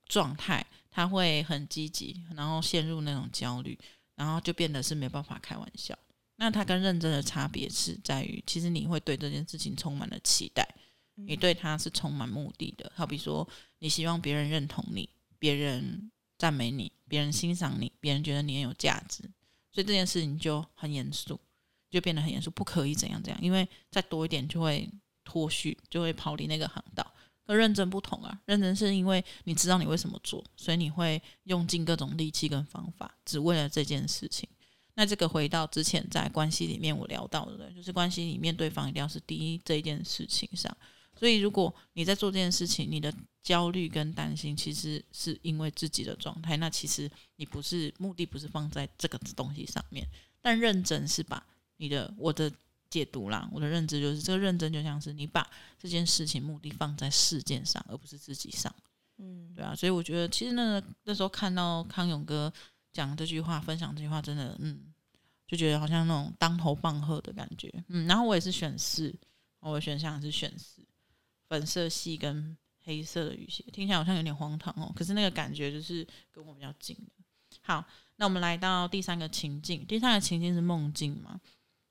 [0.07, 3.77] 状态，他会很积极，然后陷入那种焦虑，
[4.15, 5.97] 然后就变得是没办法开玩笑。
[6.35, 10.67] 那他跟认真的差别是在于，其实你会对这件事情充满了期待，
[11.15, 12.91] 你对他是充满目的的。
[12.95, 13.47] 好比说，
[13.79, 16.11] 你希望别人认同你，别人。
[16.39, 19.21] 赞美你，别人欣赏你，别人觉得你很有价值，
[19.73, 21.37] 所以这件事情就很严肃，
[21.89, 24.89] 就变得很严肃，不可以怎样怎样，因为再多一点就会
[25.25, 27.05] 脱序，就会跑离那个航道。
[27.49, 34.47] 和认真不同啊，认真是因为你知道你为什么做，所以你会用尽各种力气跟方法，只为了这件事情。
[34.93, 40.71] 那这个回到之前在关系里面我聊到的，就是关系里面对方一定要是第一这一件事情上。
[41.17, 50.07] 所以，如果你在做这件事情，你的焦虑跟担心其实是因为自己的状态，那其实你不是目的不是放在这个东西上面，
[50.39, 51.43] 但认真是把
[51.77, 52.51] 你的我的
[52.89, 58.73] 解读啦，我的认知就是这个认真就像是你把这件事情目的放在事件上，而不是自己上，
[59.17, 62.51] 嗯，对啊，所以我觉得其实那那时候看到康永哥
[62.91, 64.81] 讲这句话，分享这句话，真的，嗯，
[65.47, 69.13] 就觉得好像那种当头棒喝的感觉，嗯，然后我也是选四，
[69.59, 70.85] 我的选项是选四。
[71.47, 74.93] 粉色系跟黑色的雨鞋，听起来好像有点荒唐哦。
[74.95, 77.57] 可是那个感觉就是跟我比较近的。
[77.61, 77.83] 好，
[78.17, 81.41] 那我们来到第三个情境，第三个情境是梦境嘛？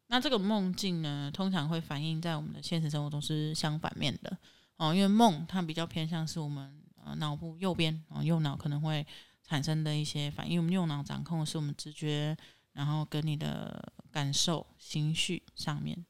[0.09, 4.37] 那这个梦境呢，通常会反映在我们的现实生活中是相反面的
[4.77, 4.95] 哦。
[4.95, 9.07] 因为梦它比较偏向是我们呃脑部右边哦，右脑可能会
[9.43, 10.59] 产生的一些反应。
[10.59, 12.37] 我们右脑掌控的是我们直觉，
[12.73, 16.05] 然后跟你的感受、情绪上面。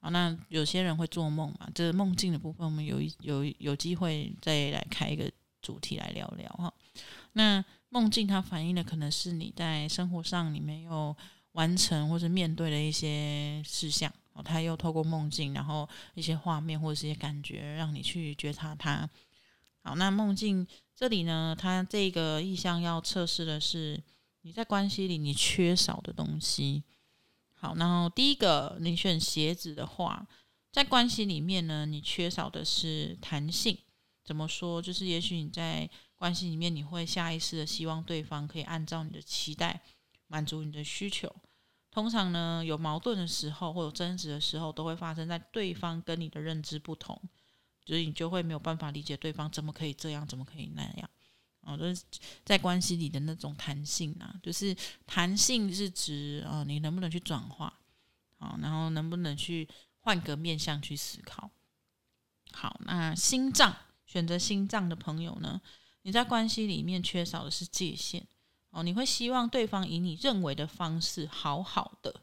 [0.00, 1.68] 好，那有些人会做梦嘛？
[1.74, 5.30] 这个梦境的部分，我们有有有机会再来开一个
[5.60, 6.72] 主题来聊聊哈。
[7.32, 11.14] 那梦境它反映的可能是你在生活上你没有
[11.52, 19.08] 完成或者面对的一些事项哦，它又透过梦境，然后一些画面或者是一些感觉，让你去觉察它。
[19.82, 24.00] 好，那梦境这里呢，它这个意向要测试的是
[24.42, 26.84] 你在关系里你缺少的东西。
[27.52, 30.26] 好，然后第一个，你选鞋子的话，
[30.70, 33.76] 在关系里面呢，你缺少的是弹性。
[34.22, 34.80] 怎么说？
[34.80, 39.82] 就是也许你在关系里面，你会下意识的希望对方可以按照你的期待
[40.30, 41.34] 满足你的需求。
[41.90, 47.20] 通常呢，有矛盾的时候或有争执的时候，都会发生在对方跟你的认知不同，
[47.84, 51.10] 所以你就会没有办法理解对方怎么可以这样，怎么可以那样。
[51.62, 52.02] 哦，就是
[52.44, 54.74] 在关系里的那种弹性啊，就是
[55.04, 57.80] 弹性是指啊，你能不能去转化，
[58.38, 59.68] 好，然后能不能去
[59.98, 61.50] 换个面向去思考。
[62.52, 63.76] 好，那心脏
[64.06, 65.60] 选择心脏的朋友呢，
[66.02, 68.26] 你在关系里面缺少的是界限
[68.70, 72.14] 哦，你会希望对方以你认为的方式好好的，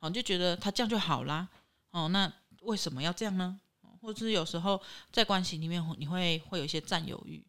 [0.00, 1.48] 哦，就觉得他这样就好啦。
[1.90, 2.32] 哦，那
[2.62, 3.60] 为什么要这样呢？
[4.00, 4.80] 或者是有时候
[5.10, 7.42] 在关系里面，你会会有一些占有欲。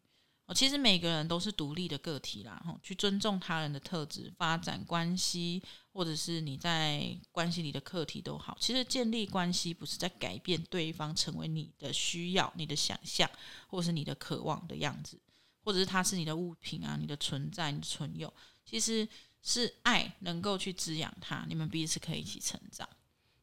[0.46, 5.60] 哦，其实每个人都是独立的个体啦，哈，去尊重他人的特质，发展关系，
[5.92, 8.56] 或者是你在关系里的课题都好。
[8.60, 13.28] 其实建立关系不是在改变对方成为你的需要、你的想象，
[13.66, 15.20] 或是你的渴望的样子，
[15.66, 18.32] 或者是它是你的物品啊、你的存在、你的存有，
[18.64, 19.06] 其实
[19.42, 22.88] 是爱能够去滋养他，你们彼此可以一起成长。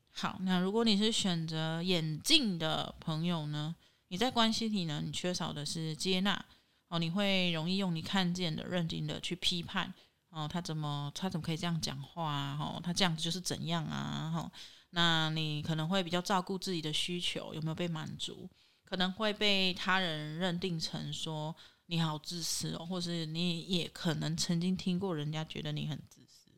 [0.09, 3.75] 好，那如果你是选择眼镜的朋友呢？
[4.07, 6.45] 你在关系里呢，你缺少的是接纳。
[6.87, 9.93] 哦，你会容易用你看见的、认定的去批判
[10.29, 12.57] 哦，他怎么他怎么可以这样讲话啊？
[12.57, 14.31] 哦，他这样子就是怎样啊？
[14.31, 14.51] 哈，
[14.91, 18.49] 那你可能会比较照顾自己的需求有没有被满足？
[18.85, 21.55] 可能会被他人认定成说
[21.93, 26.49] 你好自私哦，或是你也可能曾经听过人家觉得你很自私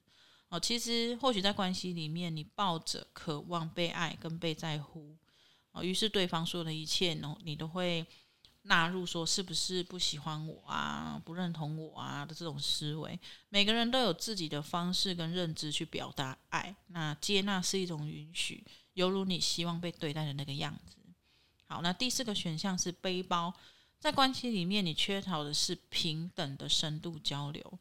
[0.48, 0.58] 哦。
[0.58, 5.14] 其实或许在关系里面，你抱着渴望被爱跟被在乎
[5.74, 8.06] 哦，于是对方说的一切呢，你都会。
[8.68, 13.20] 纳入说是不是不喜欢我啊，不认同我啊的这种思维，
[13.50, 16.76] 每个人都有自己的方式跟认知去表达爱。
[16.88, 20.98] 那接纳是一种允许，犹如你希望被对待的那个样子。
[21.68, 23.54] 好，那第四个选项是背包，
[24.06, 27.80] 在关系里面，你缺少的是平等的深度交流。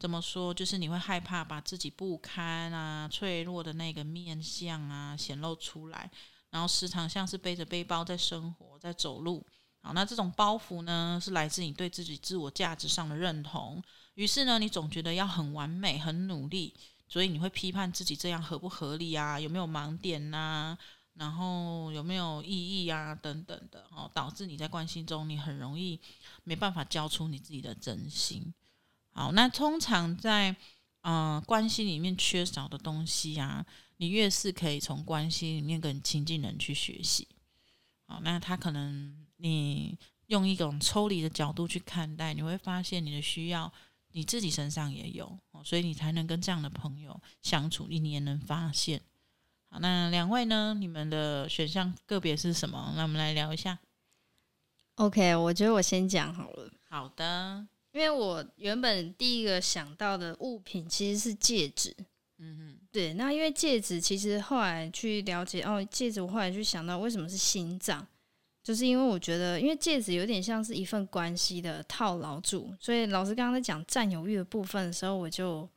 [0.00, 0.52] 怎么说？
[0.52, 6.10] 就是你会害怕把自己不堪啊、脆弱的那个面相啊显露出来，
[6.50, 9.46] 然后时常像是背着背包在生活，在走路。
[9.80, 13.80] 好，那这种包袱呢，是来自你对自己自我价值上的认同。
[14.14, 16.74] 于是呢，你总觉得要很完美、很努力，
[17.06, 19.38] 所以你会批判自己这样合不合理啊？
[19.38, 20.76] 有没有盲点呐？
[21.20, 26.00] 然后有没有意义啊等等的哦，导致你在关系中你很容易
[26.44, 28.54] 没办法交出你自己的真心。
[29.10, 30.56] 好，那通常在
[31.02, 33.66] 呃关系里面缺少的东西啊，
[33.98, 37.28] 你越是可以从关系里面跟亲近人去学习。
[38.06, 39.98] 好，那他可能你
[40.28, 43.70] 用一种抽离的角度去看待，你会发现你的需要
[44.12, 49.02] 你自己身上也有，所以你才能跟这样的朋友相处，你也能发现。
[49.72, 50.74] 好，那两位呢？
[50.76, 52.92] 你们的选项个别是什么？
[52.96, 53.78] 那我们来聊一下。
[54.96, 56.68] OK，我觉得我先讲好了。
[56.88, 61.94] 好的，因为我原本第一个想到的物品其实是戒指。
[62.38, 63.14] 嗯哼，对。
[63.14, 68.04] 那因为戒指，其实后来去了解哦，戒指我后来去想到为什么是心脏，
[68.64, 75.68] 就是因为我觉得，因为戒指有点像是一份关系的套牢住，所以老师刚刚在讲占有欲的部分的时候，我就。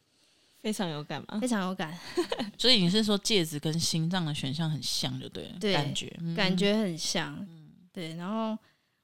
[0.63, 1.37] 非常有感吗？
[1.41, 1.93] 非常有感，
[2.57, 8.15] 所以你是说戒指跟心脏的选项很像，就对了，对，感觉、嗯、感觉很像，嗯，对。
[8.15, 8.57] 然后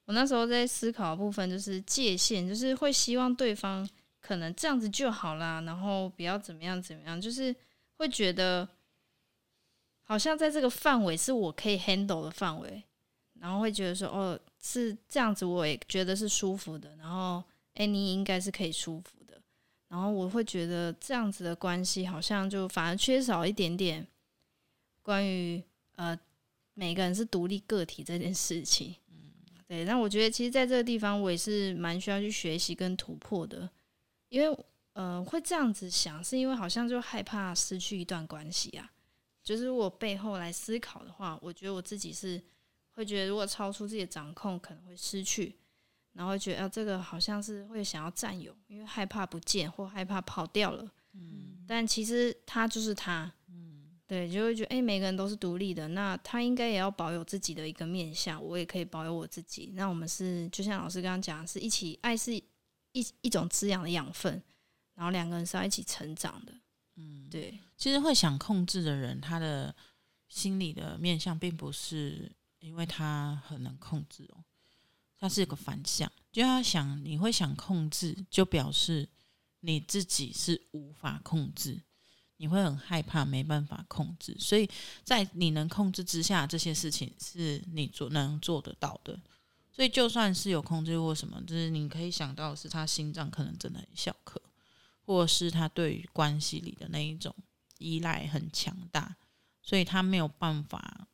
[0.06, 3.88] 我那时候在思考的部分就是界限，就是会希望对方
[4.22, 7.54] 可能这样子就好啦，然后不要怎么样怎么样，就是
[7.98, 8.66] 会觉得
[10.04, 12.82] 好像在这个范围是我可以 handle 的范围，
[13.34, 17.44] 然后会觉得说哦，是这样子，我也觉得是舒服的，然后
[17.74, 19.19] 哎，你应该是可以舒服。
[19.90, 24.08] 然后我会觉得这样子的关系好像就反而缺少一点点
[25.02, 25.62] 关于
[25.96, 26.18] 呃
[26.76, 28.96] 每个人是独立个体这件事情。
[29.10, 29.34] 嗯，
[29.68, 29.84] 对。
[29.86, 33.70] 那我觉得其实在这个地方我也是蛮需要去学习跟突破的，
[34.30, 38.90] 因为呃会这样子想，是因为好像就害怕失去一段关系啊。
[39.42, 42.40] 就是我背后来思考的话，我觉得我自己是
[42.92, 45.56] 会觉得如果超出自己的掌控，可能会失去。
[46.20, 50.86] 然后觉得，啊，这个好像是会想要占有，因为害怕不见或害怕跑掉了。
[51.14, 53.32] 嗯，但其实他就是他。
[53.48, 59.72] 嗯，对，就会觉得，哎，每个人都是独立的，那他应该也要保有自己的一个面相，我也可以保有我自己。
[59.76, 62.44] 那我们是，就像老师刚刚讲，是一起爱是一
[63.22, 64.44] 一种滋养的养分，
[64.96, 66.54] 然后两个人是要一起成长的。
[66.98, 67.58] 嗯，对。
[67.78, 69.74] 其实会想控制的人，他的
[70.28, 74.44] 心理的面相并不是因为他很能控制哦。
[75.20, 79.10] 它是一个反向，就要想你会想控制，就表示
[79.60, 81.82] 你自己是无法控制，
[82.38, 84.70] 你会很害怕没办法控制，所以
[85.04, 89.20] 在你能控制之下，这些事情是你做能做得到的。
[89.72, 94.42] 所以就算是有控制或什么，就是你可以想到是他心脏可能真的很小颗，
[95.06, 97.36] 或是他对于关系里的那一种
[97.78, 99.18] 依赖很强大，
[99.62, 101.08] 所以他没有办法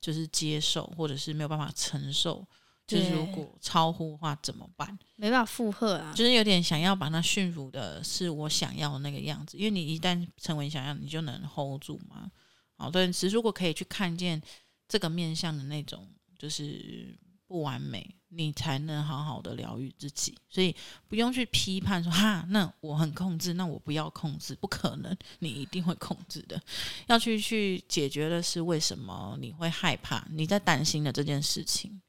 [0.00, 2.46] 就是接受，或者是没有办法承受。
[2.86, 4.98] 就是如果超乎的话怎么办？
[5.16, 6.12] 没办法负荷啊！
[6.14, 12.30] 就是有点想要把它驯服的是我想要的那个样子，因为你一旦成为想要，你就能 hold 住嘛。
[12.76, 14.42] 好，对，其实如果可以去看见
[14.88, 16.06] 这个面向的那种
[16.36, 17.16] 就是
[17.46, 20.36] 不完美，你才能好好的疗愈自己。
[20.50, 20.74] 所以
[21.06, 26.60] 不用去批判说哈，那我很控制，那我不要控制，不可能，你一定会控制的。
[27.06, 32.02] 要去去解决的是为什么你会害怕，你在担心的这件事情。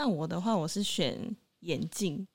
[0.00, 2.26] 那我的话，我是选眼镜，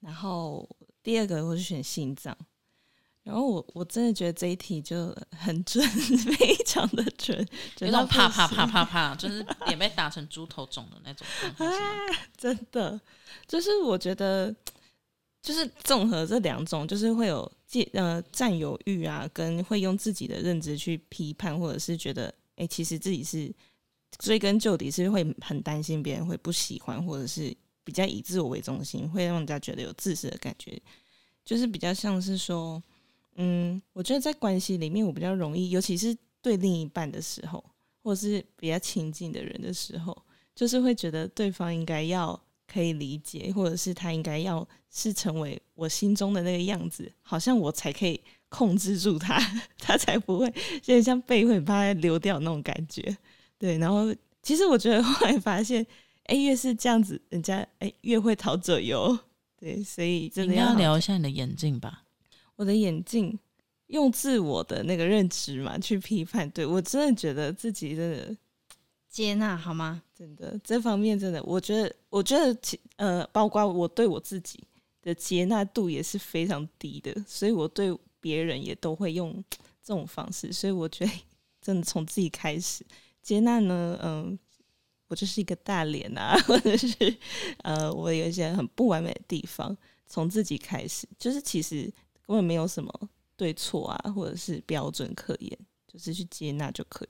[0.00, 0.66] 然后
[1.02, 2.34] 第二个我是选心脏，
[3.22, 5.86] 然后我我真的觉得这一题就很准，
[6.38, 7.46] 非常的准，
[7.80, 11.26] 有种啪啪啪啪啪，就是脸被打成猪头肿的那种
[11.58, 11.70] 啊，
[12.38, 12.98] 真的，
[13.46, 14.56] 就是我觉得
[15.42, 23.54] 就是综合这两种，就是会有占呃占有欲啊，跟会用自己的认知去批判，或者是觉得哎、欸，其实自己是。
[24.18, 27.54] 追根究底是会很担心别人会不喜欢，或者是
[27.84, 30.80] 比较以自我为中心，会让人家觉得有自私的感觉。
[31.44, 32.82] 就是比较像是说，
[33.36, 37.64] 嗯，我觉得在关系里面，我比较容易，尤其是对另一半的时候，
[38.02, 40.16] 或者是比较亲近的人的时候，
[40.54, 49.40] 就是会觉得对方应该要可以理解，或者是他应该要是成为我心中的那个样子，好像我才可以控制住他，
[49.78, 50.46] 他才不会
[50.82, 53.16] 现在像被会把他流掉那种感觉。
[53.60, 55.86] 对，然后其实我觉得后来发现，
[56.24, 59.16] 哎，越是这样子，人家哎越会逃左右。
[59.58, 62.04] 对，所以真的要，要聊一下你的眼镜吧。
[62.56, 63.38] 我的眼镜
[63.88, 68.34] 用自我的那个认知嘛去批判，对，我真的觉得自己真的
[69.06, 70.02] 接纳好吗？
[70.16, 74.58] 真的这方面真的，我觉得我觉得其呃，包括我对我自己
[75.02, 79.44] 的接纳度也是非常低的，所以我对别人也都会用
[79.82, 81.12] 这种方式，所以我觉得
[81.60, 82.82] 真的从自己开始。
[83.22, 84.38] 接纳呢，嗯，
[85.08, 87.16] 我就是一个大脸啊， 或者是
[87.62, 91.84] 呃，我有一些很不完美的地方，从自己开始，就是其实
[92.26, 92.92] 根本没有什么
[93.36, 97.08] 对错啊，或者是标准可言，就是去接纳就可以。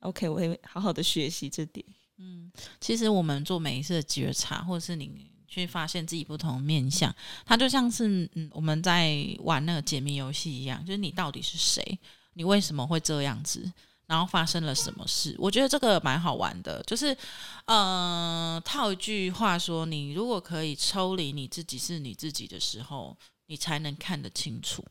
[0.00, 1.84] OK，我会好好的学习这点。
[2.18, 7.14] 嗯，其实我们做每一次的觉察，或者是你去发现自己不同的面向，
[7.46, 11.98] 它就像是嗯我们在玩那个解谜游戏一样，就是你到底是谁，
[12.34, 13.72] 你为什么会这样子，
[14.06, 15.34] 然后发生了什么事？
[15.38, 17.16] 我觉得这个蛮好玩的，就是
[17.64, 24.84] 呃套一句话说，你如果可以抽离你自己是你自己的时候，你才能看得清楚。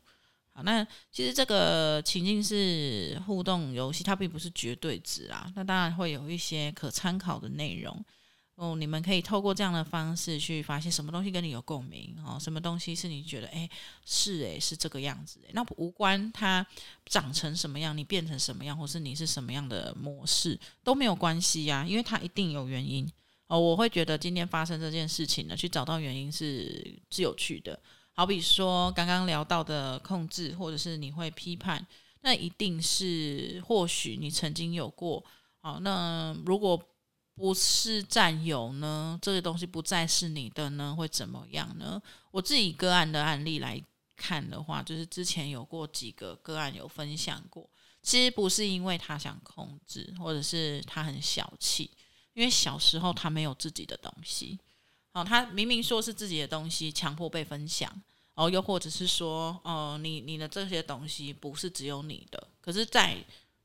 [0.52, 5.50] 好，那其实这个情境是互动游戏，它并不是绝对值啊。
[5.56, 8.04] 那当然会有一些可参考的内容
[8.56, 8.76] 哦。
[8.76, 13.68] 你们可以透过这样的方式去发现什么东西跟你有共鸣哦，什么东西是你觉得诶
[14.04, 15.40] 是诶是这个样子。
[15.52, 16.66] 那无关它
[17.06, 23.10] 长成什么样，你变成什么样，或是你是什么样的模式都没有关系呀，因为它一定有原因
[23.46, 23.58] 哦。
[23.58, 27.78] 我会觉得今天发生这件事情呢，去找到原因是是有趣的。
[28.16, 31.84] 好比说，刚刚聊到的控制，或者是你会批判，
[32.20, 35.24] 那一定是或许你曾经有过。
[35.60, 36.80] 好，那如果
[37.34, 39.18] 不是占有呢？
[39.20, 40.94] 这个东西不再是你的呢？
[40.96, 42.00] 会怎么样呢？
[42.30, 43.82] 我自己个案的案例来
[44.16, 47.68] 看的话，就是之前有过几个个案有分享过，
[48.02, 51.90] 其实不是因为他想控制，或者是他很小气，
[52.34, 54.58] 因为小时候他没有自己的东西。
[55.12, 57.90] 哦，他明明说是自己的东西，强迫被分享，
[58.34, 63.16] 哦，又或者是说，哦、你你的这些东西不是只有你的，可是，在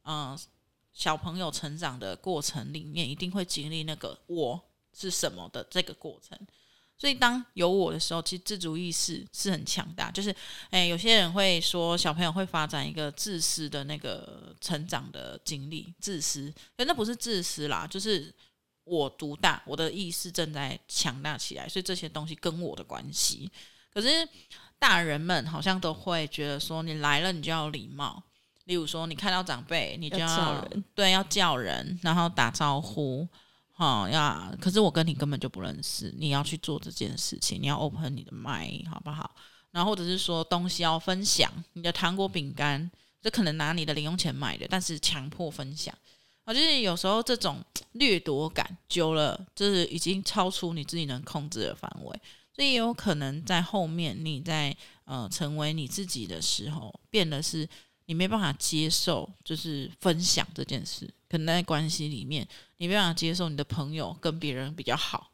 [0.04, 0.38] 嗯
[1.00, 4.62] 小朋友成长的过程里面，一定会经历那个我
[4.94, 6.38] 是什么的这个过程。
[6.98, 10.12] 所以当有我的时候，其实自主意识是很强大。
[10.12, 10.36] 就是，
[10.72, 18.34] 诶，有些人会说，小朋友会发展一个自私的那个成长的经历，自私，可那不是自私啦，就是。
[18.86, 23.48] 我独大，我的意识正在强大起来，所以这些东西跟我的关系。
[23.94, 24.28] 可是
[24.80, 28.24] 大人们好像都会觉得说，你来了你就要礼貌，
[28.70, 33.28] 例如说你看到长辈，你就要，要，对，要叫人，然后打招呼，
[33.72, 34.56] 好、哦、要。
[34.62, 39.32] 可是我跟你根本就不认识，你要去做这件事情，你要 open 你的麦，好不好？
[39.72, 45.92] 然后或者是说东西要分享，你的糖果饼干，这可能拿你的零用钱买的，但是强迫分享。
[46.44, 47.58] 啊就是有时候这种
[47.94, 52.22] 掠夺感久了，就是已经超出你自己能控制的范围，
[52.56, 57.68] 所以也有可能在后面你在呃成为你自己的时候，变得是
[58.10, 61.08] 你没办法接受，就是分享这件事。
[61.30, 62.48] 可能在关系里面，
[62.78, 65.30] 你没办法接受你的朋友跟别人比较好，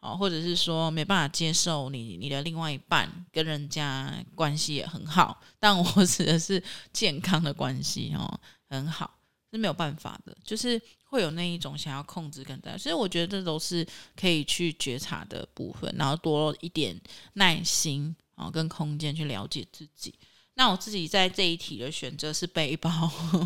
[0.00, 6.62] 啊，或者是说没办法接受你你的另外一半跟人家关系也很好，但我指的是
[6.92, 9.14] 健康的关系哦，很好。
[9.50, 13.82] 是没有办法的，就是会有那一种想要控制跟大家，所以我觉得这都是
[14.14, 16.94] 可以去觉察的部分，然后多一点
[17.32, 20.14] 耐心啊，跟空间去了解自己。
[20.58, 22.90] 那我自己在这一题的选择是背包，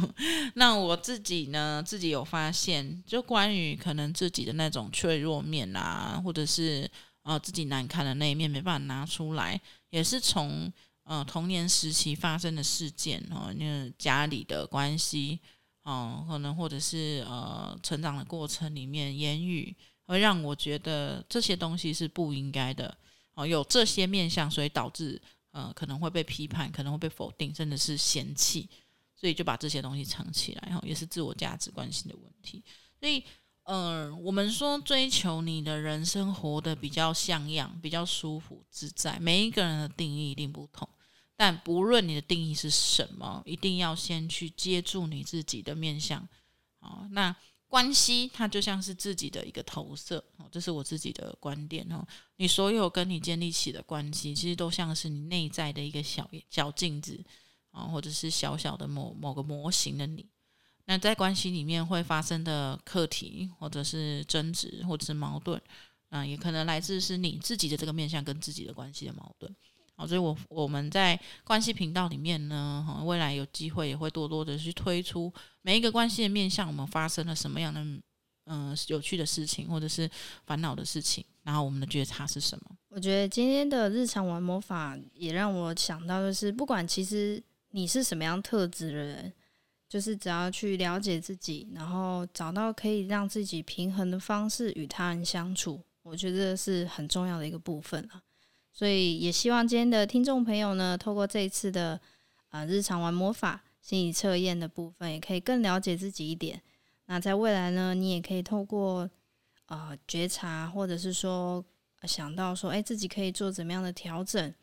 [0.56, 6.90] 那我自己呢，自己有发现，就关于可能自己的那种脆弱面啊，或者是
[7.22, 9.60] 呃自己难看的那一面没办法拿出来，
[9.90, 10.72] 也是从
[11.04, 15.38] 呃童年时期发生的事件哦，那家里的关系。
[15.84, 22.96] 哦，可能或者是呃，成长的过程里面，言语会让我觉得这些东西是不应该的。
[23.34, 25.20] 哦，有这些面向，所以导致
[25.52, 28.68] 呃，可能会被批判，可能会被否定，甚至是嫌弃，
[29.14, 32.64] 所以就把这些东西藏起来，哈，也是自我价值观性的问题。
[32.98, 33.22] 所以，
[33.62, 40.88] 呃，我们说追求你的人生活得比较像样，比较舒服自在，每一个人的定义一定不同。
[41.36, 46.26] 但不论你的定义是什么，一定要先去接住你自己的面相。
[46.80, 47.34] 哦，那
[47.72, 52.06] 关系它就像是自己的一个投射，哦，这是我自己的观点哦。
[52.36, 57.18] 你所有跟你建立起的关系，其实都像是你内在的一个小小镜子
[57.70, 60.28] 啊，或者是小小的某某个模型的你。
[60.84, 65.58] 那在关系里面会发生的课题，或者是争执，或者是矛盾，
[66.10, 69.50] 啊，也可能来自是你自己的这个面向跟自己的关系的矛盾。
[69.98, 77.80] 所以我，我们在关系频道里面呢，哈，未来有机会也会多多的去推出每一个关系的面向，我们发生了什么样的
[78.46, 80.10] 嗯、有趣的事情，或者是
[80.44, 82.76] 烦恼的事情，然后我们的觉察是什么？
[82.88, 87.40] 我觉得今天的日常玩魔法也让我想到，就是不管其实
[87.70, 89.32] 你是什么样特质的人，
[89.88, 98.20] 就是只要去了解自己，然后找到可以让自己平衡的方式与他人相处，我觉得是很重要的一个部分了。
[98.72, 102.00] 所以也希望今天的听众朋友呢，透过这一次的
[102.48, 106.62] 啊、呃、日常玩魔法心理测验的部分，也可以更了解自己一点。
[107.06, 109.10] 那在未来呢，你也可以透过
[109.66, 111.62] 呃觉察，或者是说
[112.04, 114.54] 想到说，哎，自己可以做怎么样的调整，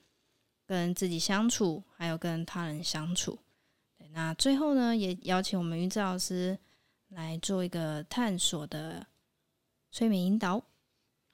[0.65, 3.37] 跟自己相处，还有跟他人相处。
[3.97, 6.57] 对，那最后呢，也邀请我们云志老师
[7.09, 9.05] 来做一个探索的
[9.91, 10.63] 催眠引导。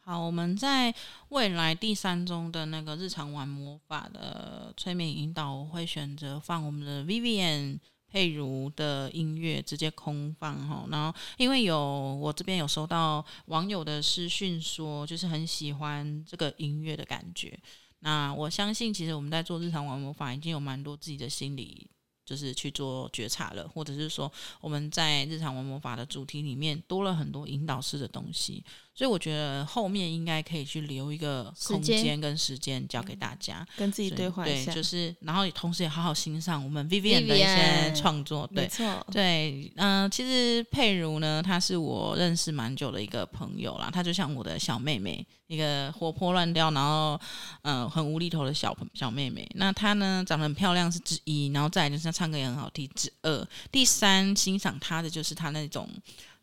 [0.07, 0.93] 好，我们在
[1.29, 10.85] 未来第三周的那个日常玩魔法的催眠引导，我会选择放我们的 Vivian 佩如的音乐，直接空放哈。
[10.91, 11.79] 然后，因为有
[12.21, 17.59] 我这边有收到网友的私讯说，就是很喜欢这个音乐的感觉。
[18.01, 21.89] 那我相信，其实我们在做日常玩魔法，已经有蛮多自己的心理。
[22.27, 28.65] 就是去做觉察了，或者是说我们在日常玩魔法的主题里面多了很多引导式的东西，
[28.95, 45.25] 所以我觉得后面应该可以去留一个空间跟时间交给大家，跟自己对话一下，对，就是然后同时也好好欣赏我们 Vivian 的一些创作，对，没错，对，嗯、呃，其实佩如呢，她是我认识蛮久的一个朋友啦，她就像我的小妹妹。
[45.47, 47.13] 一个活泼乱跳，然后
[47.61, 49.47] 嗯、呃、很无厘头的小小妹妹。
[49.53, 53.47] 那她呢，长得很漂亮是之一，然后再来就是她唱歌也很好听之二。
[53.71, 55.87] 第三欣赏她的就是她那种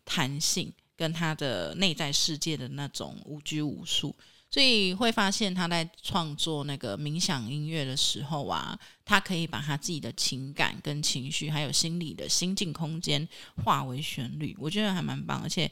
[0.04, 0.72] 弹性
[1.02, 4.14] 跟他的内在世界的那种无拘无束。
[4.48, 13.26] 所以会发现他在创作那个冥想音乐的时候啊，他可以把他自己的情感跟情绪，还有心理的心境空间
[13.64, 15.42] 化为旋律，我觉得还蛮棒。
[15.42, 15.68] 而且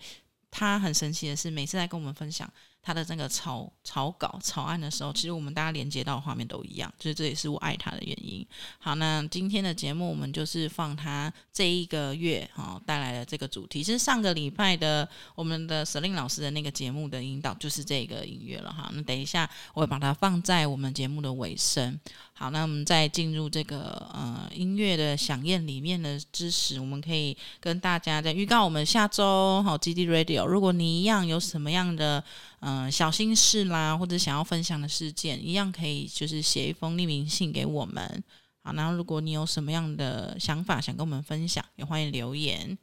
[0.50, 2.50] 他很神奇的是，每次在跟我们分享。
[2.82, 8.46] 他的那个草草稿草案的时候，其实我们大家连接到的画面都一样，就是这也是我爱他的原因。
[8.78, 18.90] 好，那今天的节目我们就是放他这一个月哈、哦、带来的这个主题，其实上个礼拜的我们的舍令老师的那个节目的引导就是这个音乐了哈。
[18.94, 21.98] 那等一下我会把它放在我们节目的尾声。
[22.40, 32.24] 好，那我们在进入这个呃音乐的响宴里面的知识，我们可以跟大家在预告我们下周好基地 Radio，如果你一样有什么样的
[32.60, 38.24] 嗯、呃，小心事啦，或者想要分享的事件，一样可以就是写一封匿名信给我们。
[38.62, 42.78] 好，然后如果你有什么样的想法想跟我们分享，也欢迎留言。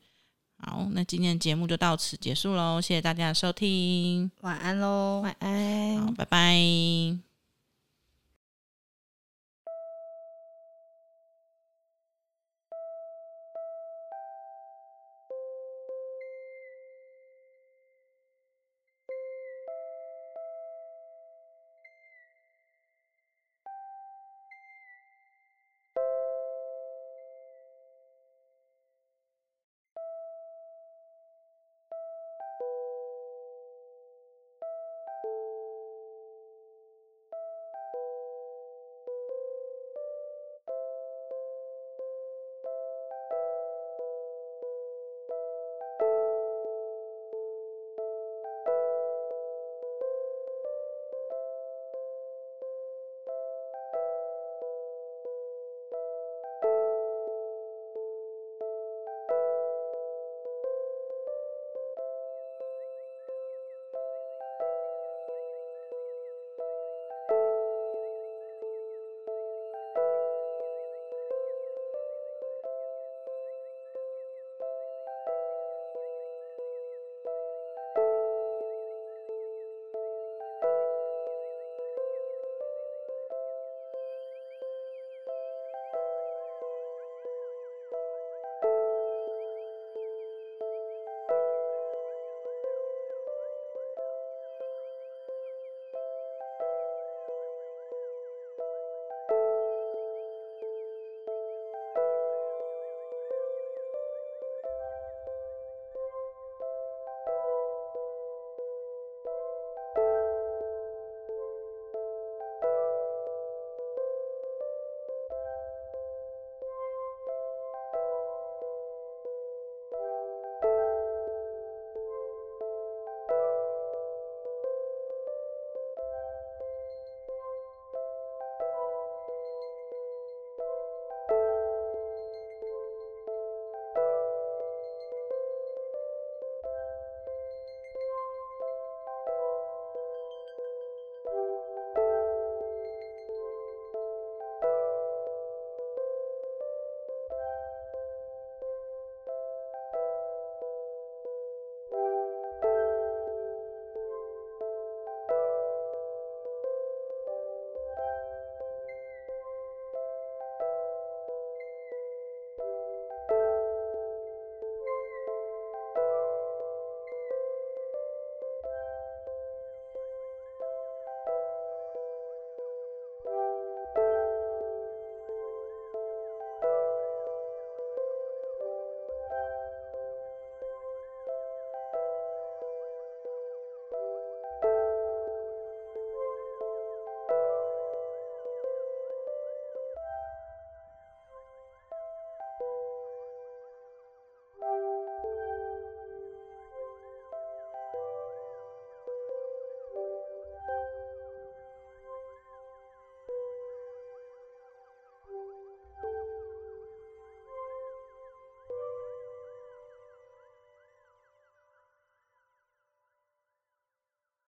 [0.60, 7.27] 好，那今天的节目就到此结束喽，谢谢大家的收听，晚安喽，晚安，好，拜拜。